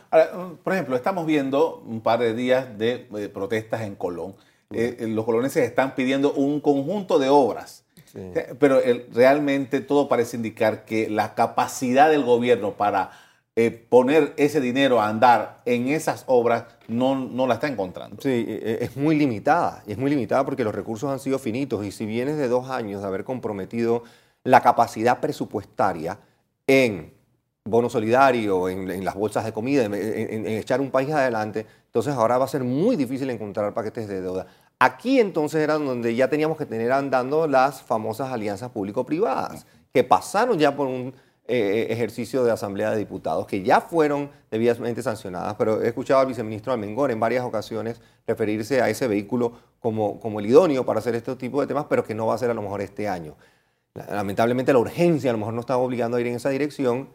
por 0.64 0.74
ejemplo, 0.74 0.96
estamos 0.96 1.26
viendo 1.26 1.84
un 1.86 2.02
par 2.02 2.20
de 2.20 2.34
días 2.34 2.78
de, 2.78 3.30
protestas 3.34 3.82
en 3.82 3.96
Colón. 3.96 4.36
Eh, 4.72 4.98
eh, 5.00 5.08
los 5.08 5.26
coloneses 5.26 5.64
están 5.66 5.94
pidiendo 5.96 6.34
un 6.34 6.60
conjunto 6.60 7.20
de 7.20 7.30
obras, 7.30 7.86
pero 8.60 8.80
realmente 9.12 9.82
todo 9.82 10.08
parece 10.08 10.38
indicar 10.38 10.86
que 10.86 11.10
la 11.10 11.36
capacidad 11.36 12.10
del 12.10 12.24
gobierno 12.24 12.74
para 12.74 13.12
eh, 13.56 13.70
poner 13.70 14.34
ese 14.38 14.60
dinero 14.60 15.00
a 15.00 15.08
andar 15.08 15.62
en 15.66 15.88
esas 15.90 16.24
obras 16.26 16.66
no, 16.94 17.16
no 17.16 17.48
la 17.48 17.56
está 17.56 17.68
encontrando. 17.68 18.22
Sí, 18.22 18.30
eh, 18.30 18.46
eh, 18.48 18.78
es 18.82 18.96
muy 18.96 19.16
limitada. 19.16 19.84
Es 19.88 19.98
muy 19.98 20.10
limitada 20.10 20.46
porque 20.46 20.64
los 20.64 20.74
recursos 20.74 21.10
han 21.12 21.20
sido 21.20 21.40
finitos. 21.40 21.86
Y 21.86 21.92
si 21.92 22.06
vienes 22.06 22.38
de 22.38 22.48
dos 22.48 22.70
años 22.70 23.02
de 23.02 23.08
haber 23.08 23.24
comprometido 23.24 24.04
la 24.44 24.62
capacidad 24.62 25.20
presupuestaria 25.20 26.20
en 26.68 27.14
bono 27.66 27.90
solidario, 27.90 28.68
en, 28.68 29.06
las 29.06 29.16
bolsas 29.16 29.46
de 29.46 29.54
comida, 29.54 29.86
en, 29.86 30.46
echar 30.48 30.82
un 30.82 30.92
país 30.92 31.10
adelante, 31.12 31.66
entonces 31.86 32.14
ahora 32.14 32.38
va 32.38 32.46
a 32.46 32.50
ser 32.50 32.64
muy 32.64 32.96
difícil 32.96 33.30
encontrar 33.30 33.74
paquetes 33.74 34.08
de 34.08 34.22
deuda. 34.22 34.48
Aquí 34.80 35.20
entonces 35.20 35.62
era 35.62 35.76
donde 35.76 36.14
ya 36.14 36.30
teníamos 36.30 36.58
que 36.58 36.66
tener 36.66 36.92
andando 36.92 37.48
las 37.48 37.82
famosas 37.82 38.32
alianzas 38.32 38.70
público-privadas, 38.72 39.66
que 39.94 40.04
pasaron 40.04 40.60
ya 40.60 40.76
por 40.76 40.88
un 40.88 41.14
eh, 41.46 41.88
ejercicio 41.90 42.46
de 42.46 42.52
Asamblea 42.52 42.92
de 42.92 42.98
Diputados, 42.98 43.46
que 43.48 43.64
ya 43.64 43.82
fueron 43.82 44.32
debidamente 44.50 45.04
sancionadas, 45.04 45.56
pero 45.56 45.82
he 45.82 45.88
escuchado 45.88 46.22
al 46.22 46.28
viceministro 46.28 46.72
Almengor 46.72 47.12
en 47.12 47.20
varias 47.20 47.44
ocasiones 47.44 48.00
referirse 48.26 48.82
a 48.82 48.90
ese 48.90 49.10
vehículo 49.10 49.52
como, 49.80 50.22
como 50.22 50.40
el 50.40 50.46
idóneo 50.46 50.86
para 50.86 51.00
hacer 51.00 51.16
este 51.16 51.36
tipo 51.36 51.60
de 51.60 51.68
temas, 51.68 51.86
pero 51.90 52.06
que 52.06 52.16
no 52.16 52.28
va 52.28 52.36
a 52.36 52.38
ser 52.38 52.50
a 52.50 52.54
lo 52.54 52.62
mejor 52.62 52.80
este 52.80 53.10
año. 53.10 53.36
Lamentablemente 53.94 54.72
la 54.72 54.80
urgencia 54.80 55.32
a 55.32 55.34
lo 55.34 55.40
mejor 55.40 55.54
no 55.54 55.60
está 55.60 55.76
obligando 55.76 56.16
a 56.16 56.22
ir 56.22 56.28
en 56.28 56.36
esa 56.36 56.50
dirección. 56.50 57.10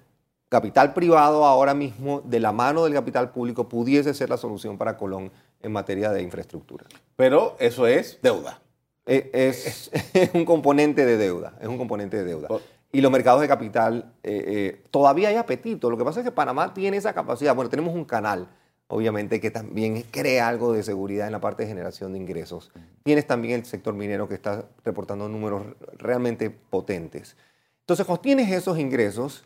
Capital 0.51 0.93
privado 0.93 1.47
ahora 1.47 1.73
mismo, 1.73 2.21
de 2.23 2.41
la 2.41 2.53
mano 2.53 2.85
del 2.85 2.93
capital 2.93 3.31
público, 3.31 3.67
pudiese 3.67 4.13
ser 4.13 4.29
la 4.29 4.37
solución 4.37 4.77
para 4.77 4.99
Colón 4.99 5.33
en 5.63 5.73
materia 5.73 6.11
de 6.11 6.21
infraestructura. 6.21 6.85
Pero 7.17 7.57
eso 7.59 7.87
es 7.87 8.19
deuda. 8.23 8.61
Eh, 9.07 9.31
es, 9.33 9.91
es, 10.13 10.35
un 10.35 10.45
componente 10.45 11.07
de 11.07 11.17
deuda, 11.17 11.55
es 11.63 11.67
un 11.67 11.79
componente 11.79 12.19
de 12.19 12.25
deuda 12.25 12.49
y 12.91 13.01
los 13.01 13.13
mercados 13.13 13.41
de 13.41 13.49
capital, 13.49 14.13
eh, 14.23 14.45
eh, 14.47 14.83
todavía 14.91 15.29
hay 15.29 15.37
apetito. 15.37 15.91
Lo 15.91 15.99
que 15.99 16.05
pasa 16.05 16.21
es 16.21 16.25
que 16.25 16.33
Panamá 16.33 16.73
tiene 16.73 16.97
esa 16.97 17.13
capacidad. 17.13 17.55
Bueno, 17.55 17.69
tenemos 17.69 17.95
un 17.95 18.05
canal, 18.05 18.49
obviamente, 18.87 19.41
que 19.41 19.51
también 19.51 20.03
crea 20.11 20.49
algo 20.49 20.73
de 20.73 20.83
seguridad 20.83 21.27
en 21.27 21.33
la 21.33 21.41
parte 21.41 21.65
de 21.65 21.69
generación 21.69 22.13
de 22.13 22.19
ingresos. 22.19 22.71
Tienes 23.03 23.27
también 23.27 23.61
el 23.61 23.67
sector 23.67 23.95
minero 23.95 24.27
que 24.27 24.35
está 24.35 24.65
reportando 24.85 25.29
números 25.29 25.67
realmente 25.99 26.51
potentes. 26.51 27.37
Entonces, 27.81 28.07
cuando 28.07 28.23
tienes 28.23 28.51
esos 28.51 28.79
ingresos, 28.79 29.45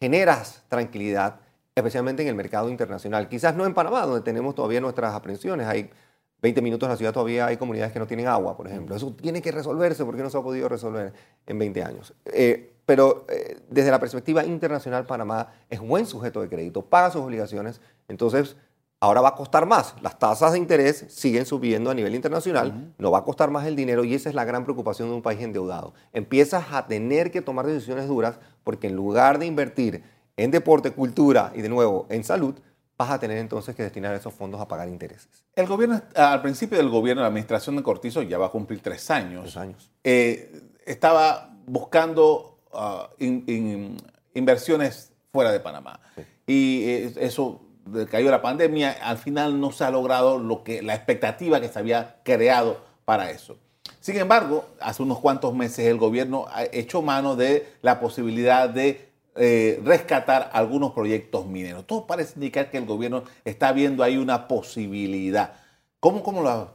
generas 0.00 0.64
tranquilidad, 0.68 1.40
especialmente 1.74 2.22
en 2.22 2.28
el 2.28 2.34
mercado 2.34 2.70
internacional. 2.70 3.28
Quizás 3.28 3.54
no 3.54 3.66
en 3.66 3.74
Panamá, 3.74 4.06
donde 4.06 4.22
tenemos 4.22 4.54
todavía 4.54 4.80
nuestras 4.80 5.14
aprensiones. 5.14 5.66
Hay 5.66 5.90
20 6.42 6.62
minutos 6.62 6.86
en 6.86 6.90
la 6.90 6.96
ciudad 6.96 7.12
todavía 7.12 7.46
hay 7.46 7.56
comunidades 7.56 7.92
que 7.92 7.98
no 7.98 8.06
tienen 8.06 8.26
agua, 8.26 8.56
por 8.56 8.66
ejemplo. 8.66 8.96
Eso 8.96 9.12
tiene 9.12 9.42
que 9.42 9.52
resolverse 9.52 10.04
porque 10.04 10.22
no 10.22 10.30
se 10.30 10.38
ha 10.38 10.42
podido 10.42 10.68
resolver 10.68 11.12
en 11.46 11.58
20 11.58 11.82
años. 11.82 12.14
Eh, 12.26 12.74
pero 12.86 13.26
eh, 13.28 13.58
desde 13.68 13.90
la 13.90 14.00
perspectiva 14.00 14.44
internacional, 14.44 15.06
Panamá 15.06 15.52
es 15.68 15.80
buen 15.80 16.06
sujeto 16.06 16.40
de 16.40 16.48
crédito, 16.48 16.82
paga 16.82 17.10
sus 17.10 17.22
obligaciones, 17.22 17.80
entonces 18.08 18.56
ahora 19.00 19.20
va 19.20 19.28
a 19.30 19.34
costar 19.34 19.66
más. 19.66 19.94
Las 20.02 20.18
tasas 20.18 20.52
de 20.52 20.58
interés 20.58 21.06
siguen 21.08 21.46
subiendo 21.46 21.90
a 21.90 21.94
nivel 21.94 22.14
internacional, 22.14 22.92
no 22.98 23.10
va 23.10 23.18
a 23.18 23.24
costar 23.24 23.50
más 23.50 23.66
el 23.66 23.76
dinero 23.76 24.04
y 24.04 24.14
esa 24.14 24.28
es 24.28 24.34
la 24.34 24.44
gran 24.44 24.64
preocupación 24.64 25.08
de 25.08 25.14
un 25.14 25.22
país 25.22 25.40
endeudado. 25.40 25.94
Empiezas 26.12 26.72
a 26.72 26.86
tener 26.86 27.30
que 27.30 27.42
tomar 27.42 27.66
decisiones 27.66 28.08
duras 28.08 28.38
porque 28.64 28.88
en 28.88 28.96
lugar 28.96 29.38
de 29.38 29.46
invertir 29.46 30.02
en 30.36 30.50
deporte, 30.50 30.90
cultura 30.90 31.52
y 31.54 31.62
de 31.62 31.68
nuevo 31.68 32.06
en 32.08 32.24
salud, 32.24 32.54
vas 33.00 33.10
a 33.10 33.18
tener 33.18 33.38
entonces 33.38 33.74
que 33.74 33.82
destinar 33.82 34.14
esos 34.14 34.34
fondos 34.34 34.60
a 34.60 34.68
pagar 34.68 34.86
intereses. 34.86 35.42
El 35.56 35.66
gobierno, 35.66 36.02
al 36.14 36.42
principio 36.42 36.76
del 36.76 36.90
gobierno, 36.90 37.22
la 37.22 37.28
administración 37.28 37.74
de 37.76 37.82
Cortizo 37.82 38.20
ya 38.20 38.36
va 38.36 38.48
a 38.48 38.50
cumplir 38.50 38.82
tres 38.82 39.10
años. 39.10 39.44
Tres 39.44 39.56
años. 39.56 39.90
Eh, 40.04 40.60
estaba 40.84 41.50
buscando 41.64 42.58
uh, 42.74 43.24
inversiones 44.34 45.12
fuera 45.32 45.50
de 45.50 45.60
Panamá. 45.60 45.98
Y 46.46 46.82
eh, 46.84 47.14
eso, 47.20 47.62
cayó 48.10 48.30
la 48.30 48.42
pandemia, 48.42 48.90
al 49.02 49.16
final 49.16 49.58
no 49.58 49.72
se 49.72 49.84
ha 49.84 49.90
logrado 49.90 50.38
lo 50.38 50.62
que, 50.62 50.82
la 50.82 50.94
expectativa 50.94 51.58
que 51.58 51.70
se 51.70 51.78
había 51.78 52.20
creado 52.22 52.82
para 53.06 53.30
eso. 53.30 53.56
Sin 54.00 54.18
embargo, 54.18 54.66
hace 54.78 55.02
unos 55.02 55.20
cuantos 55.20 55.54
meses 55.54 55.86
el 55.86 55.96
gobierno 55.96 56.48
ha 56.50 56.64
hecho 56.64 57.00
mano 57.00 57.34
de 57.34 57.66
la 57.80 57.98
posibilidad 57.98 58.68
de 58.68 59.09
eh, 59.36 59.80
rescatar 59.84 60.50
algunos 60.52 60.92
proyectos 60.92 61.46
mineros. 61.46 61.86
Todo 61.86 62.06
parece 62.06 62.34
indicar 62.36 62.70
que 62.70 62.78
el 62.78 62.86
gobierno 62.86 63.24
está 63.44 63.72
viendo 63.72 64.02
ahí 64.02 64.16
una 64.16 64.48
posibilidad. 64.48 65.54
¿Cómo, 66.00 66.22
cómo 66.22 66.42
lo 66.42 66.72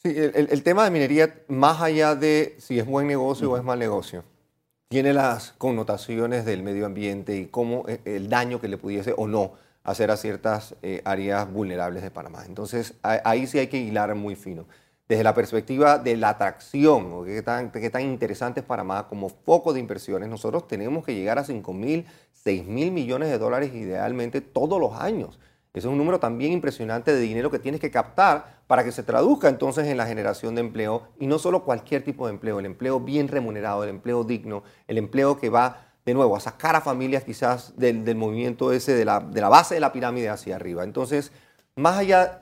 Sí, 0.00 0.14
el, 0.16 0.62
tema 0.62 0.84
de 0.84 0.92
minería, 0.92 1.42
más 1.48 1.82
allá 1.82 2.14
de 2.14 2.54
si 2.60 2.78
es 2.78 2.86
buen 2.86 3.08
negocio 3.08 3.50
o 3.50 3.56
es 3.56 3.64
mal 3.64 3.80
negocio, 3.80 4.22
tiene 4.88 5.12
las 5.12 5.52
connotaciones 5.58 6.44
del 6.44 6.62
medio 6.62 6.86
ambiente 6.86 7.36
y 7.36 7.46
cómo 7.46 7.84
eh, 7.88 8.00
el 8.04 8.28
daño 8.28 8.60
que 8.60 8.68
le 8.68 8.78
pudiese 8.78 9.12
o 9.16 9.26
no 9.26 9.54
hacer 9.82 10.12
a 10.12 10.16
ciertas 10.16 10.76
eh, 10.82 11.02
áreas 11.04 11.52
vulnerables 11.52 12.04
de 12.04 12.12
Panamá. 12.12 12.44
Entonces, 12.46 12.94
ahí 13.02 13.48
sí 13.48 13.58
hay 13.58 13.66
que 13.66 13.78
hilar 13.78 14.14
muy 14.14 14.36
fino 14.36 14.66
desde 15.08 15.24
la 15.24 15.34
perspectiva 15.34 15.98
de 15.98 16.16
la 16.18 16.30
atracción, 16.30 17.24
qué 17.24 17.40
tan, 17.42 17.70
qué 17.70 17.88
tan 17.88 18.02
interesante 18.02 18.60
es 18.60 18.66
Panamá 18.66 19.08
como 19.08 19.30
foco 19.30 19.72
de 19.72 19.80
inversiones, 19.80 20.28
nosotros 20.28 20.68
tenemos 20.68 21.04
que 21.04 21.14
llegar 21.14 21.38
a 21.38 21.44
5 21.44 21.72
mil, 21.72 22.06
6 22.32 22.66
mil 22.66 22.92
millones 22.92 23.30
de 23.30 23.38
dólares 23.38 23.74
idealmente 23.74 24.42
todos 24.42 24.78
los 24.78 24.92
años. 24.92 25.38
Ese 25.72 25.86
es 25.86 25.92
un 25.92 25.98
número 25.98 26.18
también 26.18 26.52
impresionante 26.52 27.14
de 27.14 27.20
dinero 27.20 27.50
que 27.50 27.58
tienes 27.58 27.80
que 27.80 27.90
captar 27.90 28.58
para 28.66 28.84
que 28.84 28.92
se 28.92 29.02
traduzca 29.02 29.48
entonces 29.48 29.86
en 29.86 29.96
la 29.96 30.06
generación 30.06 30.54
de 30.54 30.60
empleo 30.60 31.08
y 31.18 31.26
no 31.26 31.38
solo 31.38 31.64
cualquier 31.64 32.04
tipo 32.04 32.26
de 32.26 32.34
empleo, 32.34 32.58
el 32.58 32.66
empleo 32.66 33.00
bien 33.00 33.28
remunerado, 33.28 33.84
el 33.84 33.90
empleo 33.90 34.24
digno, 34.24 34.62
el 34.88 34.98
empleo 34.98 35.38
que 35.38 35.48
va 35.48 35.86
de 36.04 36.14
nuevo 36.14 36.36
a 36.36 36.40
sacar 36.40 36.74
a 36.74 36.80
familias 36.80 37.22
quizás 37.22 37.74
del, 37.76 38.16
movimiento 38.16 38.72
ese 38.72 38.94
de 38.94 39.04
la 39.04 39.48
base 39.48 39.74
de 39.74 39.80
la 39.80 39.92
pirámide 39.92 40.28
hacia 40.28 40.56
arriba. 40.56 40.84
Entonces, 40.84 41.32
más 41.76 41.96
allá 41.96 42.40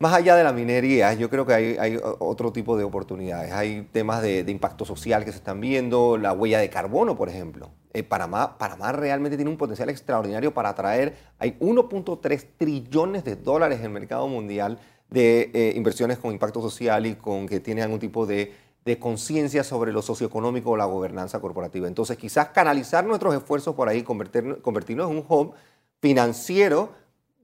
más 0.00 0.14
allá 0.14 0.36
de 0.36 0.44
la 0.44 0.52
minería, 0.52 1.12
yo 1.14 1.28
creo 1.28 1.44
que 1.44 1.54
hay, 1.54 1.98
otro 2.20 2.52
tipo 2.52 2.76
de 2.76 2.84
oportunidades. 2.84 3.52
Hay 3.52 3.88
temas 3.92 4.22
de, 4.22 4.44
impacto 4.46 4.84
social 4.84 5.24
que 5.24 5.32
se 5.32 5.38
están 5.38 5.60
viendo, 5.60 6.16
la 6.16 6.32
huella 6.32 6.60
de 6.60 6.70
carbono, 6.70 7.16
por 7.16 7.28
ejemplo. 7.28 7.70
Eh, 7.92 8.04
Panamá, 8.04 8.56
realmente 8.92 9.36
tiene 9.36 9.50
un 9.50 9.56
potencial 9.56 9.88
extraordinario 9.90 10.54
para 10.54 10.68
atraer, 10.68 11.16
hay 11.38 11.56
1.3 11.58 12.46
trillones 12.56 13.24
de 13.24 13.34
dólares 13.34 13.80
en 13.80 13.86
el 13.86 13.90
mercado 13.90 14.28
mundial 14.28 14.78
de 15.10 15.50
eh, 15.52 15.72
inversiones 15.74 16.18
con 16.18 16.32
impacto 16.32 16.60
social 16.60 17.06
y 17.06 17.16
con 17.16 17.48
que 17.48 17.58
tienen 17.58 17.84
algún 17.84 17.98
tipo 17.98 18.26
de, 18.26 18.68
conciencia 19.00 19.64
sobre 19.64 19.92
lo 19.92 20.00
socioeconómico 20.00 20.70
o 20.70 20.76
la 20.78 20.86
gobernanza 20.86 21.40
corporativa. 21.40 21.86
Entonces, 21.86 22.16
quizás 22.16 22.48
canalizar 22.48 23.04
nuestros 23.04 23.34
esfuerzos 23.34 23.74
por 23.74 23.86
ahí, 23.86 24.02
convertirnos 24.02 25.10
en 25.10 25.16
un 25.18 25.24
hub 25.28 25.52
financiero 26.00 26.92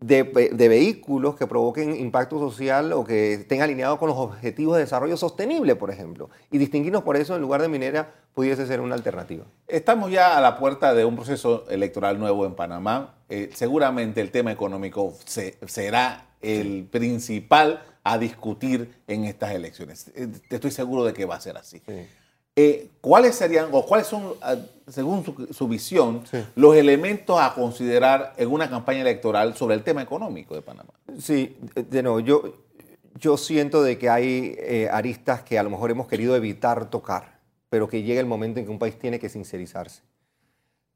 de, 0.07 0.69
vehículos 0.69 1.35
que 1.37 1.47
provoquen 1.47 1.97
impacto 1.97 2.39
social 2.39 2.93
o 2.93 3.05
que 3.05 3.35
estén 3.35 3.63
alineados 3.63 3.99
con 3.99 4.09
los 4.09 4.19
objetivos 4.19 4.77
de 4.77 4.83
desarrollo 4.83 5.17
sostenible, 5.17 5.77
por 5.77 5.91
ejemplo. 5.91 6.29
Y 6.51 6.59
distinguirnos 6.59 7.03
por 7.03 7.17
eso 7.17 7.35
en 7.35 7.41
lugar 7.41 7.63
de 7.63 7.69
minera 7.69 8.13
pudiese 8.35 8.67
ser 8.67 8.81
una 8.81 8.95
alternativa. 8.95 9.45
Estamos 9.67 10.11
ya 10.11 10.37
a 10.37 10.41
la 10.41 10.59
puerta 10.59 10.93
de 10.93 11.05
un 11.05 11.17
proceso 11.17 11.65
electoral 11.71 12.19
nuevo 12.19 12.45
en 12.45 12.55
Panamá. 12.55 13.15
Eh, 13.29 13.51
seguramente 13.55 14.21
el 14.21 14.31
tema 14.31 14.53
económico 14.53 15.15
será 15.25 16.27
el 16.43 16.87
principal 16.91 17.83
a 18.03 18.19
discutir 18.19 18.95
en 19.07 19.25
estas 19.25 19.53
elecciones. 19.53 20.11
Eh, 20.15 20.29
estoy 20.51 20.71
seguro 20.71 21.05
de 21.05 21.15
que 21.15 21.25
va 21.25 21.37
a 21.37 21.41
ser 21.41 21.57
así. 21.57 21.81
Eh, 22.57 22.89
¿cuáles 23.01 23.35
serían 23.35 23.69
o 23.73 23.85
cuáles 23.85 24.07
son, 24.07 24.35
ah, 24.41 24.55
según 24.87 25.25
su, 25.51 25.67
visión, 25.67 26.23
los 26.55 26.77
elementos 26.77 27.41
a 27.41 27.53
considerar 27.53 28.33
en 28.37 28.53
una 28.53 28.71
campaña 28.71 29.01
electoral 29.01 29.57
sobre 29.57 29.75
el 29.75 29.83
tema 29.83 30.03
económico 30.03 30.55
de 30.55 30.63
Panamá? 30.63 30.91
Sí, 31.19 31.57
de 31.75 32.03
nuevo, 32.03 32.21
yo, 32.21 32.55
yo 33.19 33.37
siento 33.37 33.83
de 33.83 33.99
que 33.99 34.09
hay 34.09 34.55
eh, 34.59 34.89
aristas 34.91 35.43
que 35.43 35.59
a 35.59 35.65
lo 35.65 35.71
mejor 35.71 35.91
hemos 35.91 36.07
querido 36.07 36.37
evitar 36.37 36.91
tocar, 36.91 37.41
pero 37.71 37.89
que 37.89 38.05
llega 38.05 38.21
el 38.21 38.27
momento 38.27 38.61
en 38.61 38.67
que 38.67 38.71
un 38.71 38.79
país 38.79 38.97
tiene 39.01 39.19
que 39.19 39.29
sincerizarse. 39.29 40.03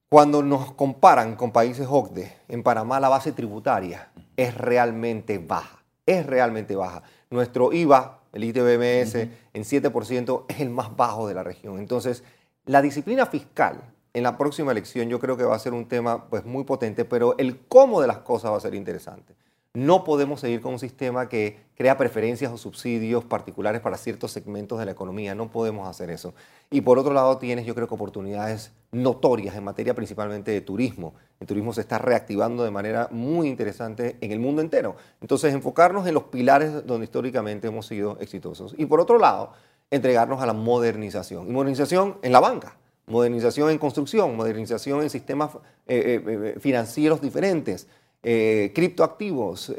Cuando 0.09 0.42
nos 0.42 0.73
comparan 0.73 1.35
con 1.35 1.51
países 1.51 1.88
OCDE, 1.90 2.33
en 2.49 2.62
Panamá 2.62 3.01
la 3.01 3.09
base 3.09 3.33
tributaria 3.33 4.11
es 4.37 4.55
realmente 4.55 5.38
baja, 5.38 5.83
es 6.07 6.25
realmente 6.25 6.77
baja. 6.77 7.03
Nuestro 7.31 7.73
IVA 7.73 8.17
el 8.33 8.45
ITBMS 8.45 9.14
en 9.14 9.64
7%, 9.64 10.45
es 10.49 10.61
el 10.61 10.71
más 10.71 10.97
bajo 10.97 11.27
de 11.29 11.35
la 11.35 11.43
región. 11.43 11.79
Entonces, 11.79 12.25
la 12.64 12.83
disciplina 12.83 13.27
fiscal 13.27 13.83
en 14.12 14.23
la 14.23 14.37
próxima 14.37 14.73
elección 14.73 15.09
yo 15.09 15.19
creo 15.19 15.37
que 15.37 15.45
va 15.45 15.55
a 15.55 15.59
ser 15.59 15.73
un 15.73 15.87
tema 15.87 16.29
pues, 16.29 16.45
muy 16.45 16.64
potente, 16.64 17.05
pero 17.05 17.37
el 17.38 17.59
cómo 17.67 18.01
de 18.01 18.07
las 18.07 18.19
cosas 18.19 18.53
va 18.53 18.57
a 18.57 18.61
ser 18.61 18.75
interesante. 18.75 19.35
No 19.74 20.02
podemos 20.02 20.40
seguir 20.40 20.61
con 20.61 20.72
un 20.72 20.78
sistema 20.78 21.28
que 21.28 21.61
crea 21.76 21.96
preferencias 21.96 22.50
o 22.50 22.57
subsidios 22.57 23.24
particulares 23.24 23.81
para 23.81 23.96
ciertos 23.96 24.33
segmentos 24.33 24.78
de 24.78 24.87
la 24.87 24.92
economía. 24.92 25.35
No 25.35 25.50
podemos 25.50 25.87
hacer 25.87 26.11
eso. 26.11 26.35
Y 26.70 26.81
por 26.81 26.98
otro 26.98 27.12
lado, 27.12 27.38
tienes, 27.38 27.66
yo 27.66 27.74
creo 27.74 27.87
oportunidades 27.88 28.72
notorias 28.90 29.54
en 29.54 29.64
materia 29.64 29.94
principalmente 29.94 30.50
de 30.50 30.62
turismo. 30.62 31.14
El 31.38 31.46
turismo 31.46 31.72
se 31.72 31.83
está 31.83 31.98
reactivando 31.98 32.64
de 32.64 32.70
manera 32.70 33.09
muy 33.11 33.46
interesante 33.46 34.16
en 34.20 34.33
el 34.33 34.40
mundo 34.40 34.62
entero. 34.62 34.96
Entonces, 35.20 35.52
enfocarnos 35.52 36.07
en 36.07 36.14
los 36.14 36.24
pilares 36.24 36.87
donde 36.87 37.04
históricamente 37.04 37.68
hemos 37.68 37.87
sido 37.87 38.18
exitosos. 38.20 38.74
Y 38.78 38.87
por 38.87 39.00
otro 39.00 39.18
lado, 39.18 39.52
entregarnos 39.90 40.40
a 40.40 40.46
la 40.46 40.54
modernización. 40.54 41.46
Y 41.46 41.52
modernización 41.52 42.16
en 42.22 42.33
la 42.33 42.40
banca 42.40 42.78
modernización 43.09 43.70
en 43.70 43.78
construcción, 43.78 44.37
modernización 44.37 45.02
en 45.02 45.11
sistemas 45.11 45.50
eh, 45.54 45.59
eh, 45.87 46.22
eh, 46.26 46.61
financieros 46.61 47.20
diferentes, 47.20 47.88
criptoactivos, 48.22 49.74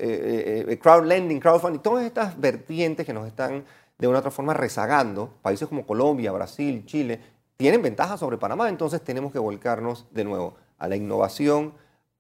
crowd 0.82 1.06
lending, 1.06 1.40
crowdfunding, 1.40 1.82
todas 1.82 2.06
estas 2.06 2.40
vertientes 2.40 3.06
que 3.06 3.14
nos 3.14 3.28
están 3.28 3.66
de 3.98 4.08
una 4.08 4.20
otra 4.20 4.32
forma 4.32 4.54
rezagando, 4.54 5.34
países 5.42 5.68
como 5.68 5.86
Colombia, 5.86 6.32
Brasil, 6.32 6.86
Chile, 6.86 7.20
tienen 7.58 7.82
ventajas 7.82 8.22
sobre 8.22 8.38
Panamá, 8.38 8.70
entonces 8.70 9.02
tenemos 9.02 9.34
que 9.34 9.40
volcarnos 9.40 10.06
de 10.12 10.24
nuevo 10.24 10.56
a 10.78 10.88
la 10.88 10.96
innovación, 10.96 11.74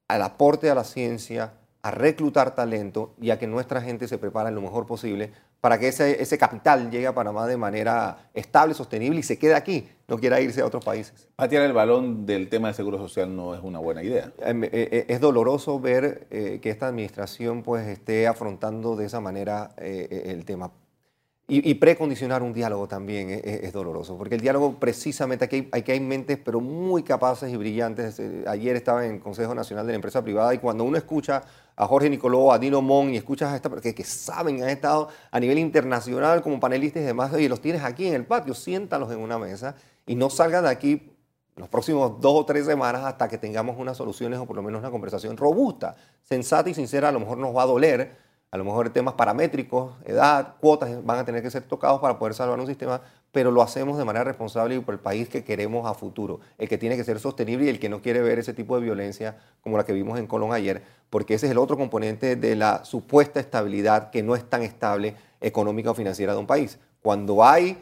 al 0.09 0.21
aporte 0.23 0.69
a 0.69 0.75
la 0.75 0.83
ciencia, 0.83 1.53
a 1.81 1.91
reclutar 1.91 2.55
talento 2.55 3.13
y 3.21 3.29
a 3.29 3.39
que 3.39 3.47
nuestra 3.47 3.81
gente 3.81 4.07
se 4.07 4.17
prepare 4.17 4.51
lo 4.51 4.61
mejor 4.61 4.85
posible 4.85 5.31
para 5.61 5.77
que 5.77 5.87
ese, 5.87 6.21
ese, 6.21 6.37
capital 6.37 6.89
llegue 6.89 7.07
a 7.07 7.13
Panamá 7.13 7.47
de 7.47 7.57
manera 7.57 8.29
estable, 8.33 8.73
sostenible 8.73 9.19
y 9.19 9.23
se 9.23 9.37
quede 9.37 9.55
aquí, 9.55 9.87
no 10.07 10.17
quiera 10.17 10.39
irse 10.41 10.61
a 10.61 10.65
otros 10.65 10.83
países. 10.83 11.27
Patear 11.35 11.63
el 11.63 11.73
balón 11.73 12.25
del 12.25 12.49
tema 12.49 12.69
del 12.69 12.75
seguro 12.75 12.97
social 12.97 13.33
no 13.35 13.55
es 13.55 13.61
una 13.61 13.79
buena 13.79 14.03
idea. 14.03 14.31
Em, 14.39 14.63
eh, 14.63 14.69
eh, 14.71 15.05
es 15.07 15.19
doloroso 15.19 15.79
ver 15.79 16.27
eh, 16.31 16.59
que 16.61 16.69
esta 16.69 16.87
administración 16.87 17.63
pues, 17.63 17.87
esté 17.87 18.27
afrontando 18.27 18.95
de 18.95 19.05
esa 19.05 19.19
manera 19.19 19.71
el 19.77 20.45
tema. 20.45 20.71
Y, 21.51 21.73
precondicionar 21.73 22.43
un 22.43 22.53
diálogo 22.53 22.87
también 22.87 23.41
es, 23.43 23.73
doloroso, 23.73 24.15
porque 24.15 24.35
el 24.35 24.41
diálogo 24.41 24.79
precisamente 24.79 25.45
aquí 25.45 25.67
hay, 25.71 25.83
hay 25.87 25.99
mentes 25.99 26.37
pero 26.37 26.61
muy 26.61 27.01
capaces 27.01 27.51
y 27.51 27.57
brillantes. 27.57 28.21
Ayer 28.45 28.75
estaba 28.75 29.03
en 29.03 29.15
el 29.15 29.19
Consejo 29.19 29.55
Nacional 29.55 29.87
de 29.87 29.93
la 29.93 29.95
Empresa 29.95 30.23
Privada 30.23 30.53
y 30.53 30.59
cuando 30.59 30.83
uno 30.83 30.95
escucha 30.95 31.43
a 31.75 31.87
Jorge 31.87 32.07
Nicoló, 32.07 32.53
a 32.53 32.59
Dino 32.59 32.83
Mon 32.83 33.11
y 33.11 33.17
escuchas 33.17 33.51
a 33.51 33.55
esta 33.55 33.69
que, 33.81 33.95
que 33.95 34.03
saben, 34.03 34.61
han 34.61 34.69
estado 34.69 35.09
a 35.31 35.39
nivel 35.39 35.57
internacional 35.57 36.43
como 36.43 36.59
panelistas 36.59 37.01
y 37.01 37.05
demás, 37.07 37.31
y 37.39 37.47
los 37.47 37.61
tienes 37.61 37.83
aquí 37.83 38.05
en 38.05 38.13
el 38.13 38.25
patio, 38.25 38.53
siéntalos 38.53 39.11
en 39.11 39.17
una 39.17 39.39
mesa 39.39 39.75
y 40.05 40.13
no 40.13 40.29
salgan 40.29 40.65
de 40.65 40.69
aquí 40.69 41.11
los 41.59 41.67
próximos 41.67 42.21
dos 42.21 42.33
o 42.35 42.45
tres 42.45 42.65
semanas 42.65 43.03
hasta 43.03 43.27
que 43.27 43.37
tengamos 43.37 43.77
unas 43.77 43.97
soluciones 43.97 44.39
o 44.39 44.45
por 44.45 44.55
lo 44.55 44.63
menos 44.63 44.79
una 44.79 44.91
conversación 44.91 45.35
robusta, 45.35 45.95
sensata 46.23 46.69
y 46.69 46.73
sincera. 46.73 47.09
A 47.09 47.11
lo 47.11 47.19
mejor 47.19 47.37
nos 47.37 47.55
va 47.55 47.63
a 47.63 47.65
doler, 47.65 48.15
a 48.51 48.57
lo 48.57 48.63
mejor 48.63 48.89
temas 48.89 49.13
paramétricos, 49.13 49.93
edad, 50.05 50.55
cuotas 50.59 51.05
van 51.05 51.19
a 51.19 51.25
tener 51.25 51.43
que 51.43 51.51
ser 51.51 51.63
tocados 51.63 51.99
para 51.99 52.17
poder 52.17 52.33
salvar 52.33 52.59
un 52.59 52.65
sistema, 52.65 53.01
pero 53.31 53.51
lo 53.51 53.61
hacemos 53.61 53.97
de 53.97 54.05
manera 54.05 54.23
responsable 54.23 54.75
y 54.75 54.79
por 54.79 54.95
el 54.95 54.99
país 54.99 55.29
que 55.29 55.43
queremos 55.43 55.85
a 55.85 55.93
futuro, 55.93 56.39
el 56.57 56.67
que 56.67 56.79
tiene 56.79 56.97
que 56.97 57.03
ser 57.03 57.19
sostenible 57.19 57.65
y 57.65 57.69
el 57.69 57.79
que 57.79 57.89
no 57.89 58.01
quiere 58.01 58.21
ver 58.21 58.39
ese 58.39 58.53
tipo 58.53 58.75
de 58.75 58.81
violencia 58.81 59.37
como 59.61 59.77
la 59.77 59.85
que 59.85 59.93
vimos 59.93 60.17
en 60.17 60.25
Colón 60.25 60.51
ayer, 60.51 60.81
porque 61.11 61.35
ese 61.35 61.45
es 61.45 61.51
el 61.51 61.59
otro 61.59 61.77
componente 61.77 62.35
de 62.35 62.55
la 62.55 62.83
supuesta 62.85 63.39
estabilidad 63.39 64.09
que 64.09 64.23
no 64.23 64.35
es 64.35 64.43
tan 64.49 64.63
estable 64.63 65.15
económica 65.41 65.91
o 65.91 65.93
financiera 65.93 66.33
de 66.33 66.39
un 66.39 66.47
país. 66.47 66.79
Cuando 67.03 67.45
hay 67.45 67.77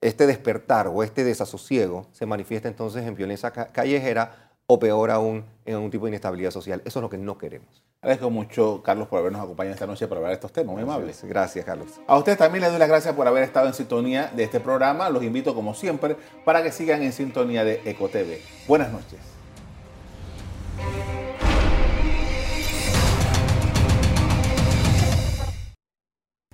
este 0.00 0.26
despertar 0.26 0.88
o 0.88 1.02
este 1.02 1.22
desasosiego, 1.22 2.06
se 2.12 2.24
manifiesta 2.24 2.68
entonces 2.68 3.06
en 3.06 3.14
violencia 3.14 3.50
callejera 3.50 4.52
o 4.66 4.78
peor 4.78 5.10
aún 5.10 5.44
en 5.64 5.76
un 5.76 5.90
tipo 5.90 6.06
de 6.06 6.12
inestabilidad 6.12 6.50
social. 6.50 6.80
Eso 6.84 6.98
es 6.98 7.02
lo 7.02 7.10
que 7.10 7.18
no 7.18 7.36
queremos. 7.36 7.85
Agradezco 8.02 8.30
mucho, 8.30 8.82
Carlos, 8.84 9.08
por 9.08 9.18
habernos 9.18 9.42
acompañado 9.42 9.74
esta 9.74 9.86
noche 9.86 10.06
para 10.06 10.18
hablar 10.18 10.30
de 10.30 10.34
estos 10.34 10.52
temas. 10.52 10.74
Muy 10.74 10.82
amable. 10.82 11.12
Gracias, 11.22 11.64
Carlos. 11.64 11.88
A 12.06 12.16
ustedes 12.16 12.38
también 12.38 12.62
les 12.62 12.70
doy 12.70 12.78
las 12.78 12.88
gracias 12.88 13.14
por 13.14 13.26
haber 13.26 13.42
estado 13.42 13.66
en 13.66 13.74
sintonía 13.74 14.30
de 14.34 14.44
este 14.44 14.60
programa. 14.60 15.08
Los 15.10 15.22
invito, 15.22 15.54
como 15.54 15.74
siempre, 15.74 16.16
para 16.44 16.62
que 16.62 16.70
sigan 16.70 17.02
en 17.02 17.12
sintonía 17.12 17.64
de 17.64 17.80
EcoTV. 17.84 18.38
Buenas 18.68 18.92
noches. 18.92 19.18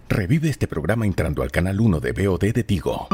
Revive 0.08 0.48
este 0.48 0.68
programa 0.68 1.06
entrando 1.06 1.42
al 1.42 1.50
canal 1.50 1.80
1 1.80 2.00
de 2.00 2.12
BOD 2.12 2.52
de 2.52 2.64
Tigo. 2.64 3.08